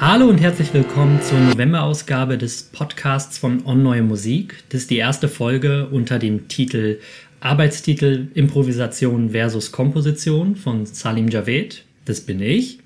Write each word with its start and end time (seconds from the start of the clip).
Hallo 0.00 0.28
und 0.28 0.38
herzlich 0.38 0.74
willkommen 0.74 1.22
zur 1.22 1.38
November-Ausgabe 1.38 2.36
des 2.36 2.64
Podcasts 2.64 3.38
von 3.38 3.64
On 3.64 3.82
Neue 3.82 4.02
Musik. 4.02 4.64
Das 4.70 4.82
ist 4.82 4.90
die 4.90 4.96
erste 4.96 5.28
Folge 5.28 5.86
unter 5.88 6.18
dem 6.18 6.48
Titel 6.48 6.98
Arbeitstitel 7.40 8.28
Improvisation 8.34 9.30
versus 9.30 9.70
Komposition 9.70 10.56
von 10.56 10.84
Salim 10.86 11.28
Javed. 11.28 11.84
Das 12.06 12.20
bin 12.22 12.40
ich. 12.40 12.80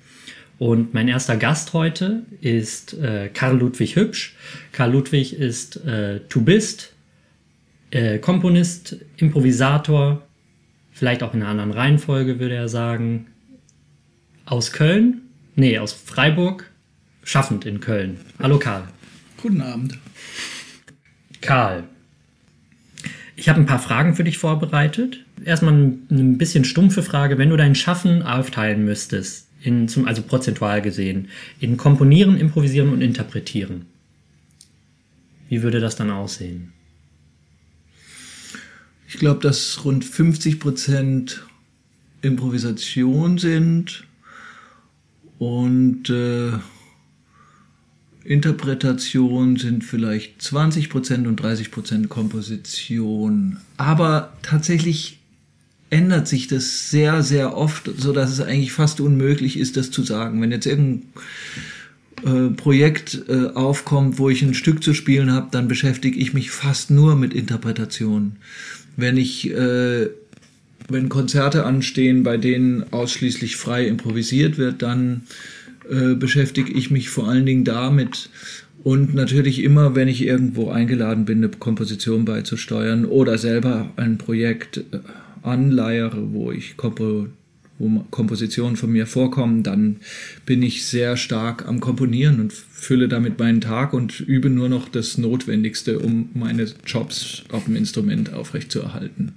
Und 0.59 0.93
mein 0.93 1.07
erster 1.07 1.37
Gast 1.37 1.73
heute 1.73 2.23
ist 2.41 2.93
äh, 2.93 3.29
Karl 3.33 3.57
Ludwig 3.57 3.95
Hübsch. 3.95 4.35
Karl 4.73 4.91
Ludwig 4.91 5.33
ist 5.33 5.77
äh, 5.85 6.19
Tubist, 6.27 6.88
äh, 7.91 8.19
Komponist, 8.19 8.97
Improvisator, 9.17 10.21
vielleicht 10.91 11.23
auch 11.23 11.33
in 11.33 11.41
einer 11.41 11.51
anderen 11.51 11.71
Reihenfolge 11.71 12.39
würde 12.39 12.55
er 12.55 12.69
sagen, 12.69 13.27
aus 14.45 14.71
Köln, 14.71 15.21
nee, 15.55 15.77
aus 15.77 15.93
Freiburg, 15.93 16.69
schaffend 17.23 17.65
in 17.65 17.79
Köln. 17.79 18.17
Hallo 18.39 18.59
Karl. 18.59 18.83
Guten 19.41 19.61
Abend. 19.61 19.97
Karl, 21.41 21.85
ich 23.35 23.47
habe 23.47 23.59
ein 23.59 23.65
paar 23.65 23.79
Fragen 23.79 24.15
für 24.15 24.23
dich 24.23 24.37
vorbereitet. 24.37 25.23
Erstmal 25.45 25.73
ein 25.73 26.37
bisschen 26.37 26.65
stumpfe 26.65 27.03
Frage, 27.03 27.37
wenn 27.37 27.49
du 27.49 27.55
dein 27.55 27.75
Schaffen 27.75 28.21
aufteilen 28.23 28.83
müsstest, 28.83 29.47
in, 29.61 29.87
zum, 29.87 30.07
also 30.07 30.21
prozentual 30.21 30.81
gesehen, 30.81 31.29
in 31.59 31.77
Komponieren, 31.77 32.37
Improvisieren 32.37 32.89
und 32.89 33.01
Interpretieren. 33.01 33.85
Wie 35.47 35.63
würde 35.63 35.79
das 35.79 35.95
dann 35.95 36.11
aussehen? 36.11 36.73
Ich 39.11 39.17
glaube, 39.17 39.41
dass 39.41 39.83
rund 39.85 40.05
50 40.05 40.59
Prozent 40.59 41.43
Improvisation 42.21 43.39
sind 43.39 44.03
und 45.39 46.11
äh, 46.11 46.51
Interpretation 48.23 49.57
sind 49.57 49.83
vielleicht 49.83 50.39
20 50.43 50.91
Prozent 50.91 51.25
und 51.25 51.37
30 51.37 51.71
Prozent 51.71 52.09
Komposition. 52.09 53.57
Aber 53.77 54.31
tatsächlich 54.43 55.17
ändert 55.89 56.27
sich 56.27 56.47
das 56.47 56.91
sehr, 56.91 57.23
sehr 57.23 57.57
oft, 57.57 57.89
so 57.97 58.13
dass 58.13 58.29
es 58.29 58.41
eigentlich 58.41 58.73
fast 58.73 59.01
unmöglich 59.01 59.57
ist, 59.57 59.75
das 59.75 59.89
zu 59.89 60.03
sagen. 60.03 60.39
Wenn 60.39 60.51
jetzt 60.51 60.67
irgendein 60.67 61.07
äh, 62.25 62.49
Projekt 62.51 63.23
äh, 63.27 63.47
aufkommt, 63.55 64.19
wo 64.19 64.29
ich 64.29 64.43
ein 64.43 64.53
Stück 64.53 64.83
zu 64.83 64.93
spielen 64.93 65.31
habe, 65.31 65.47
dann 65.49 65.67
beschäftige 65.67 66.19
ich 66.19 66.35
mich 66.35 66.51
fast 66.51 66.91
nur 66.91 67.15
mit 67.15 67.33
Interpretation. 67.33 68.35
Wenn 68.99 69.17
ich 69.17 69.49
äh, 69.51 70.09
wenn 70.89 71.09
Konzerte 71.09 71.65
anstehen, 71.65 72.23
bei 72.23 72.37
denen 72.37 72.91
ausschließlich 72.91 73.57
frei 73.57 73.87
improvisiert 73.87 74.57
wird, 74.57 74.81
dann 74.81 75.23
äh, 75.89 76.15
beschäftige 76.15 76.71
ich 76.71 76.91
mich 76.91 77.09
vor 77.09 77.27
allen 77.27 77.45
Dingen 77.45 77.63
damit. 77.63 78.29
Und 78.83 79.13
natürlich 79.13 79.63
immer, 79.63 79.95
wenn 79.95 80.07
ich 80.07 80.25
irgendwo 80.25 80.69
eingeladen 80.69 81.25
bin, 81.25 81.39
eine 81.39 81.49
Komposition 81.49 82.25
beizusteuern 82.25 83.05
oder 83.05 83.37
selber 83.37 83.91
ein 83.97 84.17
Projekt 84.17 84.77
äh, 84.77 84.99
anleiere, 85.43 86.33
wo 86.33 86.51
ich 86.51 86.77
Kompo 86.77 87.27
wo 87.79 88.05
Kompositionen 88.11 88.75
von 88.75 88.91
mir 88.91 89.07
vorkommen, 89.07 89.63
dann 89.63 89.97
bin 90.45 90.61
ich 90.61 90.85
sehr 90.85 91.17
stark 91.17 91.67
am 91.67 91.79
Komponieren 91.79 92.39
und 92.39 92.53
fülle 92.53 93.07
damit 93.07 93.39
meinen 93.39 93.61
Tag 93.61 93.93
und 93.93 94.19
übe 94.19 94.49
nur 94.49 94.69
noch 94.69 94.89
das 94.89 95.17
Notwendigste, 95.17 95.99
um 95.99 96.29
meine 96.33 96.67
Jobs 96.85 97.43
auf 97.51 97.65
dem 97.65 97.75
Instrument 97.75 98.33
aufrechtzuerhalten. 98.33 99.33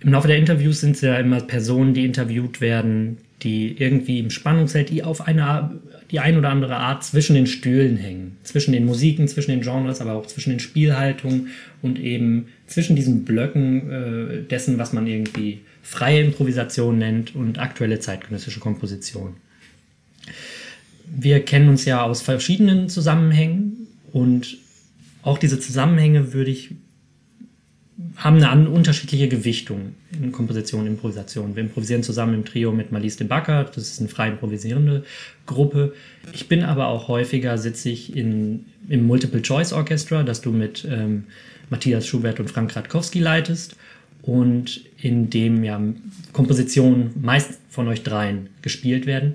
Im 0.00 0.12
Laufe 0.12 0.28
der 0.28 0.38
Interviews 0.38 0.80
sind 0.80 0.96
es 0.96 1.02
ja 1.02 1.16
immer 1.16 1.40
Personen, 1.40 1.94
die 1.94 2.04
interviewt 2.04 2.60
werden, 2.60 3.18
die 3.42 3.76
irgendwie 3.78 4.18
im 4.18 4.30
Spannungsfeld, 4.30 4.90
die 4.90 5.02
auf 5.02 5.26
eine, 5.26 5.80
die 6.10 6.20
ein 6.20 6.36
oder 6.36 6.50
andere 6.50 6.76
Art 6.76 7.04
zwischen 7.04 7.34
den 7.34 7.46
Stühlen 7.46 7.96
hängen. 7.96 8.36
Zwischen 8.42 8.72
den 8.72 8.84
Musiken, 8.84 9.28
zwischen 9.28 9.50
den 9.50 9.62
Genres, 9.62 10.00
aber 10.00 10.12
auch 10.12 10.26
zwischen 10.26 10.50
den 10.50 10.60
Spielhaltungen 10.60 11.48
und 11.82 11.98
eben 11.98 12.48
zwischen 12.66 12.96
diesen 12.96 13.24
Blöcken 13.24 13.90
äh, 13.90 14.42
dessen, 14.42 14.78
was 14.78 14.92
man 14.92 15.06
irgendwie 15.06 15.60
freie 15.82 16.22
Improvisation 16.22 16.98
nennt 16.98 17.34
und 17.34 17.58
aktuelle 17.58 18.00
zeitgenössische 18.00 18.60
Komposition. 18.60 19.36
Wir 21.06 21.40
kennen 21.40 21.68
uns 21.68 21.84
ja 21.84 22.02
aus 22.02 22.22
verschiedenen 22.22 22.88
Zusammenhängen 22.88 23.88
und 24.12 24.58
auch 25.22 25.38
diese 25.38 25.58
Zusammenhänge 25.58 26.32
würde 26.32 26.50
ich 26.50 26.72
haben 28.16 28.42
eine 28.42 28.68
unterschiedliche 28.68 29.28
Gewichtung 29.28 29.94
in 30.12 30.30
Komposition 30.32 30.86
Improvisation. 30.86 31.56
Wir 31.56 31.62
improvisieren 31.62 32.02
zusammen 32.02 32.34
im 32.34 32.44
Trio 32.44 32.72
mit 32.72 32.92
Malise 32.92 33.18
de 33.18 33.26
Backer, 33.26 33.64
das 33.64 33.78
ist 33.78 34.00
eine 34.00 34.08
frei 34.08 34.28
improvisierende 34.28 35.04
Gruppe. 35.46 35.94
Ich 36.32 36.48
bin 36.48 36.62
aber 36.62 36.88
auch 36.88 37.08
häufiger, 37.08 37.56
sitze 37.56 37.88
ich 37.88 38.14
in, 38.14 38.66
im 38.88 39.06
Multiple 39.06 39.42
Choice 39.42 39.72
Orchestra, 39.72 40.22
das 40.22 40.40
du 40.40 40.52
mit 40.52 40.86
ähm, 40.90 41.24
Matthias 41.70 42.06
Schubert 42.06 42.40
und 42.40 42.50
Frank 42.50 42.74
Radkowski 42.76 43.20
leitest 43.20 43.76
und 44.22 44.82
in 44.98 45.30
dem 45.30 45.64
ja 45.64 45.80
Kompositionen 46.32 47.12
meist 47.22 47.58
von 47.70 47.88
euch 47.88 48.02
dreien 48.02 48.50
gespielt 48.60 49.06
werden. 49.06 49.34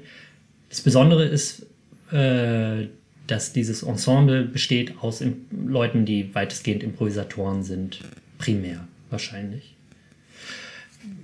Das 0.69 0.81
Besondere 0.81 1.25
ist, 1.25 1.65
äh, 2.11 2.87
dass 3.25 3.53
dieses 3.53 3.81
Ensemble 3.81 4.43
besteht 4.43 4.93
aus 5.01 5.23
Leuten, 5.65 6.05
die 6.05 6.35
weitestgehend 6.35 6.83
Improvisatoren 6.83 7.63
sind 7.63 8.01
primär 8.37 8.87
wahrscheinlich. 9.09 9.75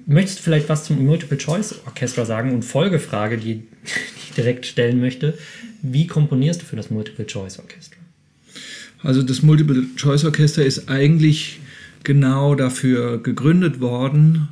Möchtest 0.06 0.40
du 0.40 0.44
vielleicht 0.44 0.70
was 0.70 0.86
zum 0.86 1.06
Multiple-Choice-Orchester 1.06 2.26
sagen 2.26 2.54
und 2.54 2.64
Folgefrage, 2.64 3.38
die, 3.38 3.56
die 3.86 4.28
ich 4.28 4.32
direkt 4.36 4.66
stellen 4.66 5.00
möchte, 5.00 5.38
wie 5.82 6.08
komponierst 6.08 6.62
du 6.62 6.66
für 6.66 6.76
das 6.76 6.90
Multiple-Choice-Orchester? 6.90 7.98
Also 9.04 9.24
das 9.24 9.42
Multiple-Choice-Orchester 9.42 10.64
ist 10.64 10.90
eigentlich 10.90 11.60
genau 12.04 12.56
dafür 12.56 13.22
gegründet 13.22 13.80
worden, 13.80 14.50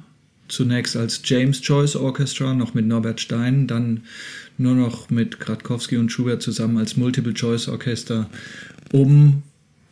zunächst 0.48 0.96
als 0.96 1.22
James 1.24 1.62
Choice 1.62 1.96
Orchestra, 1.96 2.54
noch 2.54 2.74
mit 2.74 2.88
Norbert 2.88 3.22
Stein, 3.22 3.68
dann 3.68 4.02
nur 4.58 4.76
noch 4.76 5.10
mit 5.10 5.40
Gradkowski 5.40 5.98
und 5.98 6.12
Schubert 6.12 6.42
zusammen 6.42 6.78
als 6.78 6.98
Multiple 6.98 7.34
Choice 7.34 7.68
Orchester, 7.68 8.30
um 8.92 9.44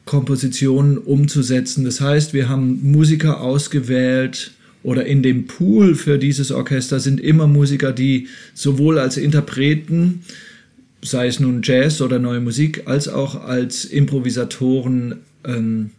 Kompositionen 0.08 0.98
umzusetzen. 0.98 1.86
Das 1.86 2.02
heißt, 2.02 2.34
wir 2.34 2.50
haben 2.50 2.92
Musiker 2.92 3.42
ausgewählt 3.42 4.54
oder 4.82 5.06
in 5.06 5.22
dem 5.22 5.46
Pool 5.46 5.94
für 5.94 6.18
dieses 6.18 6.52
Orchester 6.52 7.00
sind 7.00 7.20
immer 7.20 7.46
Musiker, 7.46 7.94
die 7.94 8.28
sowohl 8.56 8.98
als 8.98 9.18
Interpreten, 9.18 10.24
sei 11.04 11.28
es 11.28 11.40
nun 11.40 11.62
Jazz 11.64 12.02
oder 12.02 12.18
neue 12.18 12.40
Musik, 12.40 12.84
als 12.86 13.08
auch 13.08 13.44
als 13.44 13.86
Improvisatoren 13.86 15.18
ähm, 15.46 15.92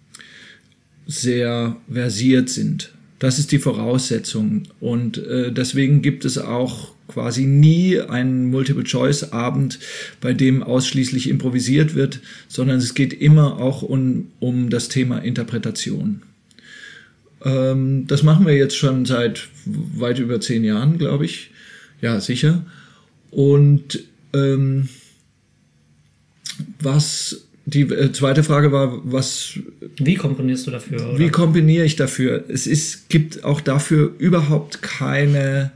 sehr 1.06 1.76
versiert 1.90 2.48
sind. 2.48 2.92
Das 3.18 3.38
ist 3.38 3.52
die 3.52 3.58
Voraussetzung. 3.58 4.64
Und 4.80 5.18
äh, 5.18 5.52
deswegen 5.52 6.02
gibt 6.02 6.24
es 6.24 6.38
auch 6.38 6.92
quasi 7.08 7.44
nie 7.44 7.98
einen 8.00 8.50
Multiple-Choice-Abend, 8.50 9.78
bei 10.20 10.34
dem 10.34 10.62
ausschließlich 10.62 11.28
improvisiert 11.28 11.94
wird, 11.94 12.20
sondern 12.46 12.78
es 12.78 12.94
geht 12.94 13.12
immer 13.12 13.58
auch 13.58 13.82
um, 13.82 14.30
um 14.38 14.70
das 14.70 14.88
Thema 14.88 15.18
Interpretation. 15.18 16.22
Ähm, 17.44 18.06
das 18.06 18.22
machen 18.22 18.46
wir 18.46 18.54
jetzt 18.54 18.76
schon 18.76 19.04
seit 19.06 19.48
weit 19.64 20.18
über 20.18 20.40
zehn 20.40 20.64
Jahren, 20.64 20.98
glaube 20.98 21.24
ich. 21.24 21.50
Ja, 22.00 22.20
sicher. 22.20 22.64
Und 23.30 24.04
ähm, 24.34 24.88
was 26.80 27.44
die 27.66 27.82
äh, 27.82 28.12
zweite 28.12 28.42
Frage 28.42 28.72
war, 28.72 29.00
was. 29.04 29.58
Wie 29.98 30.14
komponierst 30.14 30.66
du 30.66 30.70
dafür? 30.70 31.08
Oder? 31.08 31.18
Wie 31.18 31.28
komponiere 31.28 31.84
ich 31.84 31.96
dafür? 31.96 32.44
Es 32.48 32.66
ist, 32.66 33.08
gibt 33.08 33.44
auch 33.44 33.60
dafür 33.60 34.14
überhaupt 34.18 34.82
keine 34.82 35.72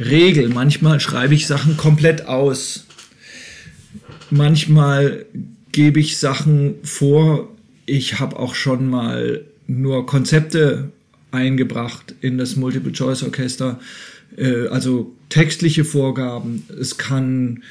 Regel. 0.00 0.48
Manchmal 0.48 1.00
schreibe 1.00 1.34
ich 1.34 1.46
Sachen 1.46 1.76
komplett 1.76 2.26
aus. 2.26 2.86
Manchmal 4.30 5.26
gebe 5.72 6.00
ich 6.00 6.18
Sachen 6.18 6.76
vor. 6.82 7.48
Ich 7.86 8.18
habe 8.18 8.38
auch 8.38 8.54
schon 8.54 8.88
mal 8.88 9.44
nur 9.66 10.06
Konzepte 10.06 10.90
eingebracht 11.30 12.14
in 12.20 12.38
das 12.38 12.56
Multiple-Choice-Orchester. 12.56 13.80
Äh, 14.36 14.68
also 14.68 15.14
textliche 15.28 15.84
Vorgaben. 15.84 16.64
Es 16.80 16.96
kann, 16.96 17.62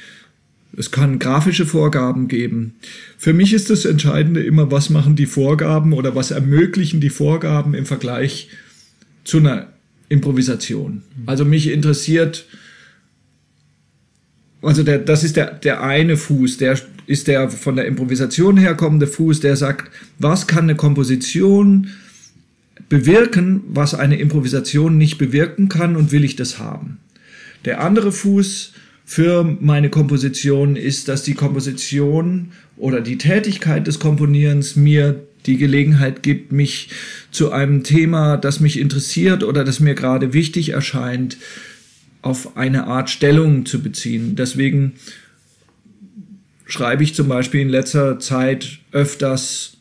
es 0.76 0.90
kann 0.90 1.18
grafische 1.18 1.66
Vorgaben 1.66 2.28
geben. 2.28 2.74
Für 3.18 3.32
mich 3.32 3.52
ist 3.52 3.70
das 3.70 3.84
Entscheidende 3.84 4.42
immer, 4.42 4.70
was 4.70 4.90
machen 4.90 5.16
die 5.16 5.26
Vorgaben 5.26 5.92
oder 5.92 6.14
was 6.14 6.30
ermöglichen 6.30 7.00
die 7.00 7.10
Vorgaben 7.10 7.74
im 7.74 7.86
Vergleich 7.86 8.48
zu 9.24 9.38
einer 9.38 9.73
Improvisation. 10.08 11.02
Also 11.26 11.44
mich 11.44 11.70
interessiert, 11.70 12.46
also 14.62 14.82
der, 14.82 14.98
das 14.98 15.24
ist 15.24 15.36
der, 15.36 15.52
der 15.52 15.82
eine 15.82 16.16
Fuß, 16.16 16.56
der 16.58 16.78
ist 17.06 17.28
der 17.28 17.50
von 17.50 17.76
der 17.76 17.86
Improvisation 17.86 18.56
herkommende 18.56 19.06
Fuß, 19.06 19.40
der 19.40 19.56
sagt, 19.56 19.90
was 20.18 20.46
kann 20.46 20.64
eine 20.64 20.74
Komposition 20.74 21.88
bewirken, 22.88 23.62
was 23.68 23.94
eine 23.94 24.18
Improvisation 24.18 24.96
nicht 24.96 25.18
bewirken 25.18 25.68
kann 25.68 25.96
und 25.96 26.12
will 26.12 26.24
ich 26.24 26.36
das 26.36 26.58
haben. 26.58 26.98
Der 27.64 27.82
andere 27.82 28.12
Fuß 28.12 28.72
für 29.04 29.44
meine 29.60 29.90
Komposition 29.90 30.76
ist, 30.76 31.08
dass 31.08 31.22
die 31.22 31.34
Komposition 31.34 32.52
oder 32.76 33.00
die 33.00 33.18
Tätigkeit 33.18 33.86
des 33.86 33.98
Komponierens 33.98 34.76
mir 34.76 35.26
die 35.46 35.56
Gelegenheit 35.56 36.22
gibt, 36.22 36.52
mich 36.52 36.88
zu 37.30 37.52
einem 37.52 37.84
Thema, 37.84 38.36
das 38.36 38.60
mich 38.60 38.78
interessiert 38.78 39.42
oder 39.42 39.64
das 39.64 39.80
mir 39.80 39.94
gerade 39.94 40.32
wichtig 40.32 40.70
erscheint, 40.70 41.36
auf 42.22 42.56
eine 42.56 42.86
Art 42.86 43.10
Stellung 43.10 43.66
zu 43.66 43.82
beziehen. 43.82 44.34
Deswegen 44.36 44.94
schreibe 46.66 47.02
ich 47.02 47.14
zum 47.14 47.28
Beispiel 47.28 47.60
in 47.60 47.68
letzter 47.68 48.18
Zeit 48.18 48.78
öfters 48.92 49.76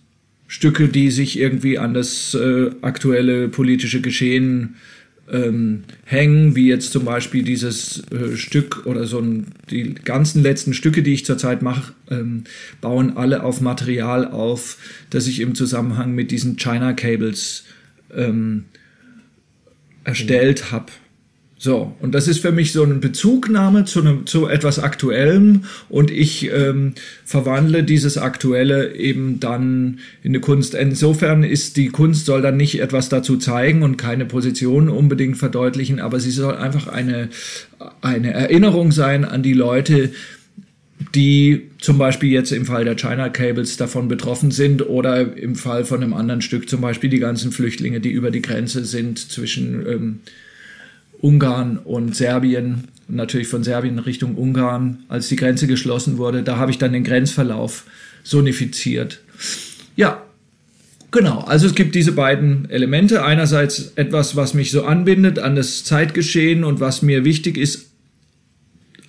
Stücke, 0.48 0.90
die 0.90 1.10
sich 1.10 1.40
irgendwie 1.40 1.80
an 1.80 1.94
das 1.94 2.34
äh, 2.36 2.70
aktuelle 2.82 3.48
politische 3.48 4.02
Geschehen 4.02 4.76
ähm, 5.32 5.84
hängen, 6.06 6.56
wie 6.56 6.68
jetzt 6.68 6.92
zum 6.92 7.06
Beispiel 7.06 7.44
dieses 7.44 8.04
äh, 8.12 8.36
Stück 8.36 8.86
oder 8.86 9.06
so 9.06 9.20
ein, 9.20 9.48
die 9.70 9.94
ganzen 9.94 10.44
letzten 10.44 10.74
Stücke, 10.74 11.02
die 11.02 11.14
ich 11.14 11.26
zurzeit 11.26 11.62
mache, 11.62 11.94
ähm, 12.10 12.44
bauen 12.82 13.16
alle 13.16 13.44
auf 13.44 13.62
Material 13.62 14.28
auf, 14.28 14.78
das 15.10 15.28
ich 15.28 15.40
im 15.40 15.56
Zusammenhang 15.56 16.14
mit 16.14 16.32
diesen 16.32 16.58
China 16.58 16.94
Cables 16.94 17.64
ähm, 18.14 18.66
erstellt 20.04 20.72
habe. 20.72 20.88
So, 21.64 21.96
und 22.02 22.14
das 22.14 22.28
ist 22.28 22.40
für 22.40 22.52
mich 22.52 22.74
so 22.74 22.84
eine 22.84 22.96
Bezugnahme 22.96 23.86
zu, 23.86 24.02
einem, 24.02 24.26
zu 24.28 24.48
etwas 24.48 24.80
Aktuellem 24.80 25.64
und 25.88 26.12
ich 26.12 26.52
ähm, 26.52 26.92
verwandle 27.24 27.84
dieses 27.84 28.18
Aktuelle 28.18 28.94
eben 28.96 29.40
dann 29.40 30.00
in 30.24 30.32
eine 30.32 30.42
Kunst. 30.42 30.76
Insofern 30.76 31.42
ist 31.42 31.78
die 31.78 31.88
Kunst 31.88 32.26
soll 32.26 32.42
dann 32.42 32.58
nicht 32.58 32.82
etwas 32.82 33.08
dazu 33.08 33.38
zeigen 33.38 33.82
und 33.82 33.96
keine 33.96 34.26
Position 34.26 34.90
unbedingt 34.90 35.38
verdeutlichen, 35.38 36.02
aber 36.02 36.20
sie 36.20 36.32
soll 36.32 36.58
einfach 36.58 36.88
eine, 36.88 37.30
eine 38.02 38.34
Erinnerung 38.34 38.92
sein 38.92 39.24
an 39.24 39.42
die 39.42 39.54
Leute, 39.54 40.12
die 41.16 41.70
zum 41.80 41.98
Beispiel 41.98 42.30
jetzt 42.30 42.52
im 42.52 42.66
Fall 42.66 42.84
der 42.84 42.98
China 42.98 43.30
Cables 43.30 43.78
davon 43.78 44.10
betroffen 44.10 44.52
sind 44.52 44.86
oder 44.86 45.38
im 45.38 45.56
Fall 45.56 45.86
von 45.86 46.04
einem 46.04 46.14
anderen 46.14 46.42
Stück 46.42 46.68
zum 46.68 46.82
Beispiel 46.82 47.10
die 47.10 47.20
ganzen 47.20 47.54
Flüchtlinge, 47.54 48.02
die 48.02 48.12
über 48.12 48.32
die 48.32 48.42
Grenze 48.42 48.84
sind 48.84 49.18
zwischen 49.18 49.86
ähm, 49.88 50.20
Ungarn 51.24 51.78
und 51.78 52.18
Serbien, 52.18 52.90
natürlich 53.08 53.48
von 53.48 53.64
Serbien 53.64 53.98
Richtung 53.98 54.36
Ungarn, 54.36 55.04
als 55.08 55.30
die 55.30 55.38
Grenze 55.38 55.68
geschlossen 55.68 56.18
wurde. 56.18 56.44
Da 56.44 56.58
habe 56.58 56.70
ich 56.70 56.78
dann 56.78 56.92
den 56.92 57.06
Grenzverlauf 57.06 57.86
sonifiziert. 58.24 59.22
Ja, 59.96 60.22
genau. 61.12 61.40
Also 61.40 61.66
es 61.68 61.76
gibt 61.76 61.96
diese 61.96 62.12
beiden 62.12 62.70
Elemente. 62.70 63.24
Einerseits 63.24 63.94
etwas, 63.96 64.36
was 64.36 64.54
mich 64.54 64.72
so 64.72 64.84
anbindet 64.84 65.40
an 65.40 65.56
das 65.56 65.86
Zeitgeschehen 65.86 66.66
und 66.66 66.82
was 66.82 67.02
mir 67.02 67.24
wichtig 67.24 67.58
ist 67.58 67.93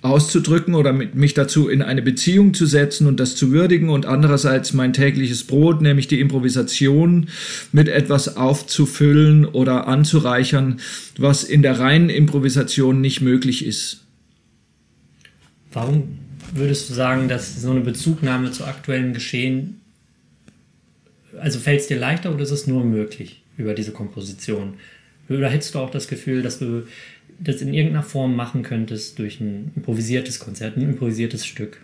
auszudrücken 0.05 0.75
oder 0.75 0.93
mit, 0.93 1.15
mich 1.15 1.33
dazu 1.33 1.67
in 1.67 1.81
eine 1.81 2.01
Beziehung 2.01 2.53
zu 2.53 2.65
setzen 2.65 3.07
und 3.07 3.19
das 3.19 3.35
zu 3.35 3.51
würdigen 3.51 3.89
und 3.89 4.05
andererseits 4.05 4.73
mein 4.73 4.93
tägliches 4.93 5.43
Brot, 5.43 5.81
nämlich 5.81 6.07
die 6.07 6.19
Improvisation 6.19 7.29
mit 7.71 7.87
etwas 7.87 8.37
aufzufüllen 8.37 9.45
oder 9.45 9.87
anzureichern, 9.87 10.79
was 11.17 11.43
in 11.43 11.61
der 11.61 11.79
reinen 11.79 12.09
Improvisation 12.09 13.01
nicht 13.01 13.21
möglich 13.21 13.65
ist. 13.65 14.05
Warum 15.73 16.19
würdest 16.53 16.89
du 16.89 16.93
sagen, 16.93 17.27
dass 17.27 17.61
so 17.61 17.71
eine 17.71 17.81
Bezugnahme 17.81 18.51
zu 18.51 18.65
aktuellen 18.65 19.13
Geschehen, 19.13 19.81
also 21.39 21.59
fällt 21.59 21.81
es 21.81 21.87
dir 21.87 21.97
leichter 21.97 22.33
oder 22.33 22.43
ist 22.43 22.51
es 22.51 22.67
nur 22.67 22.85
möglich 22.85 23.41
über 23.57 23.73
diese 23.73 23.91
Komposition? 23.91 24.75
Oder 25.27 25.49
hättest 25.49 25.73
du 25.73 25.79
auch 25.79 25.89
das 25.89 26.07
Gefühl, 26.07 26.43
dass 26.43 26.59
du 26.59 26.83
das 27.39 27.61
in 27.61 27.73
irgendeiner 27.73 28.03
Form 28.03 28.35
machen 28.35 28.63
könntest 28.63 29.19
durch 29.19 29.39
ein 29.39 29.71
improvisiertes 29.75 30.39
Konzert, 30.39 30.77
ein 30.77 30.83
improvisiertes 30.83 31.45
Stück? 31.45 31.81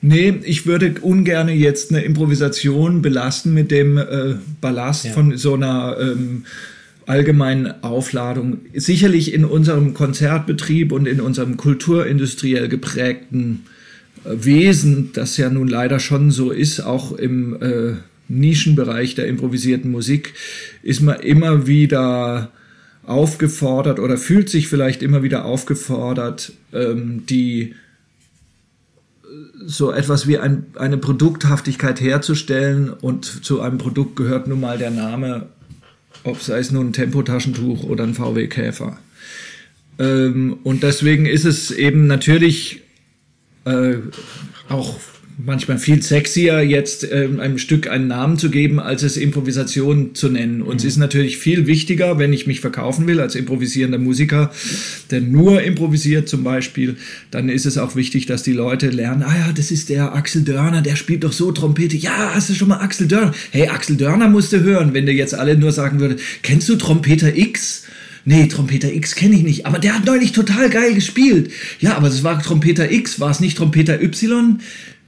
Nee, 0.00 0.34
ich 0.42 0.66
würde 0.66 0.96
ungern 1.00 1.48
jetzt 1.48 1.90
eine 1.90 2.02
Improvisation 2.02 3.00
belasten 3.00 3.54
mit 3.54 3.70
dem 3.70 3.96
äh, 3.96 4.34
Ballast 4.60 5.06
ja. 5.06 5.12
von 5.12 5.36
so 5.38 5.54
einer 5.54 5.96
ähm, 5.98 6.44
allgemeinen 7.06 7.82
Aufladung. 7.82 8.58
Sicherlich 8.74 9.32
in 9.32 9.44
unserem 9.44 9.94
Konzertbetrieb 9.94 10.92
und 10.92 11.06
in 11.06 11.20
unserem 11.20 11.56
kulturindustriell 11.56 12.68
geprägten 12.68 13.64
äh, 14.24 14.44
Wesen, 14.44 15.10
das 15.14 15.36
ja 15.36 15.48
nun 15.48 15.68
leider 15.68 15.98
schon 16.00 16.30
so 16.30 16.50
ist, 16.50 16.80
auch 16.80 17.12
im 17.12 17.62
äh, 17.62 17.94
Nischenbereich 18.28 19.14
der 19.14 19.26
improvisierten 19.26 19.90
Musik, 19.90 20.34
ist 20.82 21.00
man 21.00 21.20
immer 21.20 21.66
wieder 21.66 22.50
aufgefordert 23.06 23.98
oder 23.98 24.16
fühlt 24.16 24.48
sich 24.48 24.68
vielleicht 24.68 25.02
immer 25.02 25.22
wieder 25.22 25.44
aufgefordert, 25.44 26.52
ähm, 26.72 27.24
die 27.26 27.74
so 29.66 29.90
etwas 29.90 30.26
wie 30.26 30.38
ein, 30.38 30.66
eine 30.76 30.98
Produkthaftigkeit 30.98 32.00
herzustellen 32.00 32.90
und 32.90 33.24
zu 33.24 33.60
einem 33.60 33.78
Produkt 33.78 34.16
gehört 34.16 34.46
nun 34.46 34.60
mal 34.60 34.78
der 34.78 34.90
Name, 34.90 35.48
ob 36.22 36.40
sei 36.40 36.58
es 36.58 36.70
nun 36.70 36.88
ein 36.88 36.92
Tempotaschentuch 36.92 37.84
oder 37.84 38.04
ein 38.04 38.14
VW 38.14 38.46
Käfer. 38.48 38.98
Ähm, 39.98 40.58
und 40.64 40.82
deswegen 40.82 41.26
ist 41.26 41.44
es 41.44 41.70
eben 41.70 42.06
natürlich 42.06 42.82
äh, 43.64 43.96
auch 44.68 44.98
manchmal 45.36 45.78
viel 45.78 46.00
sexier, 46.00 46.60
jetzt 46.62 47.06
ähm, 47.10 47.40
einem 47.40 47.58
Stück 47.58 47.88
einen 47.88 48.06
Namen 48.06 48.38
zu 48.38 48.50
geben, 48.50 48.78
als 48.78 49.02
es 49.02 49.16
Improvisation 49.16 50.14
zu 50.14 50.28
nennen. 50.28 50.62
Und 50.62 50.74
mhm. 50.74 50.76
es 50.76 50.84
ist 50.84 50.96
natürlich 50.96 51.38
viel 51.38 51.66
wichtiger, 51.66 52.18
wenn 52.18 52.32
ich 52.32 52.46
mich 52.46 52.60
verkaufen 52.60 53.06
will 53.06 53.20
als 53.20 53.34
improvisierender 53.34 53.98
Musiker, 53.98 54.52
der 55.10 55.20
nur 55.20 55.62
improvisiert 55.62 56.28
zum 56.28 56.44
Beispiel, 56.44 56.96
dann 57.30 57.48
ist 57.48 57.66
es 57.66 57.78
auch 57.78 57.96
wichtig, 57.96 58.26
dass 58.26 58.42
die 58.42 58.52
Leute 58.52 58.90
lernen, 58.90 59.22
ah 59.22 59.36
ja, 59.36 59.52
das 59.52 59.70
ist 59.70 59.88
der 59.88 60.14
Axel 60.14 60.42
Dörner, 60.42 60.82
der 60.82 60.96
spielt 60.96 61.24
doch 61.24 61.32
so 61.32 61.50
Trompete. 61.50 61.96
Ja, 61.96 62.32
hast 62.34 62.50
du 62.50 62.54
schon 62.54 62.68
mal 62.68 62.78
Axel 62.78 63.08
Dörner? 63.08 63.34
Hey, 63.50 63.68
Axel 63.68 63.96
Dörner 63.96 64.28
musst 64.28 64.52
du 64.52 64.60
hören, 64.60 64.94
wenn 64.94 65.06
der 65.06 65.14
jetzt 65.14 65.34
alle 65.34 65.56
nur 65.56 65.72
sagen 65.72 65.98
würde, 65.98 66.16
kennst 66.42 66.68
du 66.68 66.76
Trompeter 66.76 67.36
X? 67.36 67.84
Nee, 68.26 68.46
Trompeter 68.46 68.90
X 68.90 69.16
kenne 69.16 69.34
ich 69.34 69.42
nicht, 69.42 69.66
aber 69.66 69.78
der 69.78 69.94
hat 69.94 70.06
neulich 70.06 70.32
total 70.32 70.70
geil 70.70 70.94
gespielt. 70.94 71.50
Ja, 71.80 71.96
aber 71.96 72.08
es 72.08 72.24
war 72.24 72.40
Trompeter 72.40 72.90
X, 72.90 73.20
war 73.20 73.30
es 73.30 73.40
nicht 73.40 73.58
Trompeter 73.58 74.00
Y? 74.00 74.60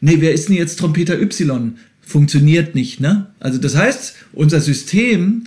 Nee, 0.07 0.21
wer 0.21 0.33
ist 0.33 0.49
denn 0.49 0.57
jetzt 0.57 0.79
Trompeter 0.79 1.21
Y? 1.21 1.79
Funktioniert 2.01 2.77
nicht, 2.77 3.01
ne? 3.01 3.27
Also 3.41 3.59
das 3.59 3.75
heißt, 3.75 4.15
unser 4.33 4.61
System, 4.61 5.45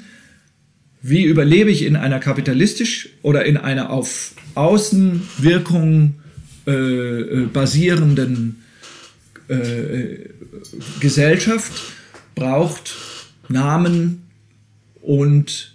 wie 1.01 1.23
überlebe 1.23 1.71
ich 1.71 1.83
in 1.83 1.95
einer 1.95 2.19
kapitalistisch 2.19 3.09
oder 3.21 3.45
in 3.45 3.55
einer 3.55 3.89
auf 3.89 4.33
Außenwirkung 4.55 6.15
äh, 6.67 6.71
äh, 6.71 7.45
basierenden 7.45 8.63
äh, 9.47 10.27
Gesellschaft, 10.99 11.71
braucht 12.35 12.95
Namen 13.47 14.23
und 15.01 15.73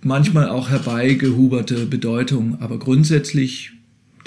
manchmal 0.00 0.48
auch 0.48 0.70
herbeigehuberte 0.70 1.86
Bedeutung, 1.86 2.60
aber 2.60 2.78
grundsätzlich 2.78 3.72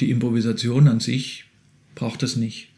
die 0.02 0.10
Improvisation 0.10 0.90
an 0.90 1.00
sich 1.00 1.46
braucht 1.96 2.24
es 2.24 2.36
nicht. 2.36 2.71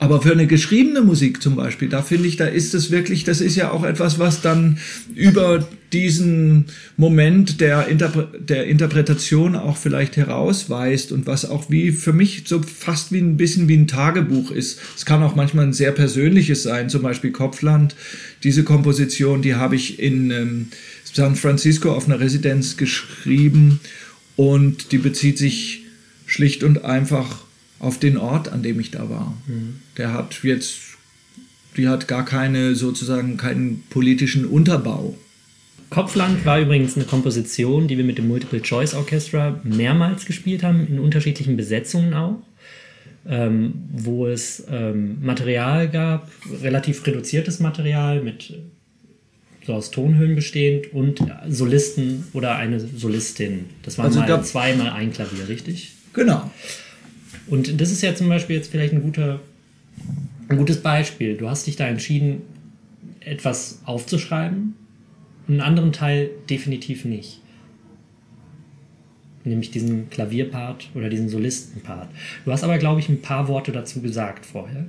Aber 0.00 0.20
für 0.20 0.32
eine 0.32 0.46
geschriebene 0.46 1.02
Musik 1.02 1.40
zum 1.40 1.54
Beispiel, 1.54 1.88
da 1.88 2.02
finde 2.02 2.28
ich, 2.28 2.36
da 2.36 2.46
ist 2.46 2.74
es 2.74 2.90
wirklich, 2.90 3.24
das 3.24 3.40
ist 3.40 3.56
ja 3.56 3.70
auch 3.70 3.84
etwas, 3.84 4.18
was 4.18 4.42
dann 4.42 4.78
über 5.14 5.66
diesen 5.92 6.66
Moment 6.96 7.60
der, 7.60 7.86
Interpre 7.86 8.28
der 8.38 8.66
Interpretation 8.66 9.54
auch 9.54 9.76
vielleicht 9.76 10.16
herausweist 10.16 11.12
und 11.12 11.26
was 11.26 11.48
auch 11.48 11.70
wie 11.70 11.92
für 11.92 12.12
mich 12.12 12.42
so 12.46 12.60
fast 12.60 13.12
wie 13.12 13.18
ein 13.18 13.36
bisschen 13.36 13.68
wie 13.68 13.76
ein 13.76 13.86
Tagebuch 13.86 14.50
ist. 14.50 14.80
Es 14.96 15.06
kann 15.06 15.22
auch 15.22 15.36
manchmal 15.36 15.66
ein 15.66 15.72
sehr 15.72 15.92
persönliches 15.92 16.64
sein, 16.64 16.90
zum 16.90 17.02
Beispiel 17.02 17.30
Kopfland. 17.30 17.94
Diese 18.42 18.64
Komposition, 18.64 19.40
die 19.40 19.54
habe 19.54 19.76
ich 19.76 20.00
in 20.00 20.30
ähm, 20.32 20.66
San 21.04 21.36
Francisco 21.36 21.92
auf 21.92 22.06
einer 22.06 22.18
Residenz 22.18 22.76
geschrieben 22.76 23.78
und 24.34 24.90
die 24.90 24.98
bezieht 24.98 25.38
sich 25.38 25.84
schlicht 26.26 26.64
und 26.64 26.84
einfach 26.84 27.44
auf 27.84 27.98
den 27.98 28.16
Ort, 28.16 28.48
an 28.48 28.62
dem 28.62 28.80
ich 28.80 28.90
da 28.90 29.10
war. 29.10 29.36
Mhm. 29.46 29.80
Der 29.98 30.12
hat 30.12 30.42
jetzt, 30.42 30.78
die 31.76 31.88
hat 31.88 32.08
gar 32.08 32.24
keine, 32.24 32.74
sozusagen 32.74 33.36
keinen 33.36 33.84
politischen 33.90 34.46
Unterbau. 34.46 35.16
Kopfland 35.90 36.44
war 36.44 36.58
übrigens 36.58 36.96
eine 36.96 37.04
Komposition, 37.04 37.86
die 37.86 37.96
wir 37.96 38.04
mit 38.04 38.18
dem 38.18 38.26
Multiple 38.26 38.62
Choice 38.62 38.94
Orchestra 38.94 39.60
mehrmals 39.62 40.24
gespielt 40.24 40.62
haben, 40.62 40.86
in 40.88 40.98
unterschiedlichen 40.98 41.56
Besetzungen 41.56 42.14
auch, 42.14 42.42
ähm, 43.28 43.74
wo 43.92 44.26
es 44.26 44.64
ähm, 44.68 45.18
Material 45.22 45.88
gab, 45.88 46.30
relativ 46.62 47.06
reduziertes 47.06 47.60
Material 47.60 48.22
mit 48.22 48.54
so 49.66 49.74
aus 49.74 49.90
Tonhöhen 49.90 50.34
bestehend 50.34 50.92
und 50.92 51.20
Solisten 51.48 52.26
oder 52.32 52.56
eine 52.56 52.80
Solistin. 52.80 53.66
Das 53.82 53.96
waren 53.98 54.06
also 54.06 54.20
mal 54.20 54.42
zweimal 54.42 54.90
ein 54.90 55.12
Klavier, 55.12 55.48
richtig? 55.48 55.92
Genau. 56.12 56.50
Und 57.46 57.80
das 57.80 57.90
ist 57.90 58.02
ja 58.02 58.14
zum 58.14 58.28
Beispiel 58.28 58.56
jetzt 58.56 58.70
vielleicht 58.70 58.94
ein 58.94 59.02
guter, 59.02 59.40
ein 60.48 60.56
gutes 60.56 60.82
Beispiel. 60.82 61.36
Du 61.36 61.48
hast 61.48 61.66
dich 61.66 61.76
da 61.76 61.86
entschieden, 61.86 62.42
etwas 63.20 63.80
aufzuschreiben, 63.84 64.74
einen 65.48 65.60
anderen 65.60 65.92
Teil 65.92 66.30
definitiv 66.48 67.04
nicht. 67.04 67.40
Nämlich 69.44 69.70
diesen 69.70 70.08
Klavierpart 70.08 70.90
oder 70.94 71.10
diesen 71.10 71.28
Solistenpart. 71.28 72.08
Du 72.44 72.52
hast 72.52 72.64
aber, 72.64 72.78
glaube 72.78 73.00
ich, 73.00 73.08
ein 73.08 73.20
paar 73.20 73.46
Worte 73.48 73.72
dazu 73.72 74.00
gesagt 74.00 74.46
vorher. 74.46 74.86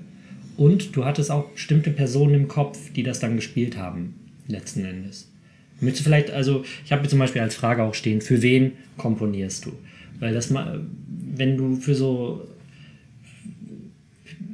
Und 0.55 0.95
du 0.95 1.03
hattest 1.03 1.29
auch 1.31 1.49
bestimmte 1.49 1.91
Personen 1.91 2.33
im 2.33 2.47
Kopf, 2.47 2.93
die 2.93 3.03
das 3.03 3.19
dann 3.19 3.35
gespielt 3.35 3.75
haben, 3.75 4.15
letzten 4.47 4.85
Endes. 4.85 5.29
Möchtest 5.81 6.05
du 6.05 6.09
vielleicht, 6.09 6.31
also 6.31 6.63
ich 6.85 6.93
habe 6.93 7.05
zum 7.09 7.19
Beispiel 7.19 7.41
als 7.41 7.55
Frage 7.55 7.83
auch 7.83 7.93
stehen, 7.93 8.21
für 8.21 8.41
wen 8.41 8.73
komponierst 8.97 9.65
du? 9.65 9.73
Weil 10.19 10.33
das 10.33 10.49
mal, 10.49 10.85
wenn 11.07 11.57
du 11.57 11.75
für 11.75 11.95
so 11.95 12.47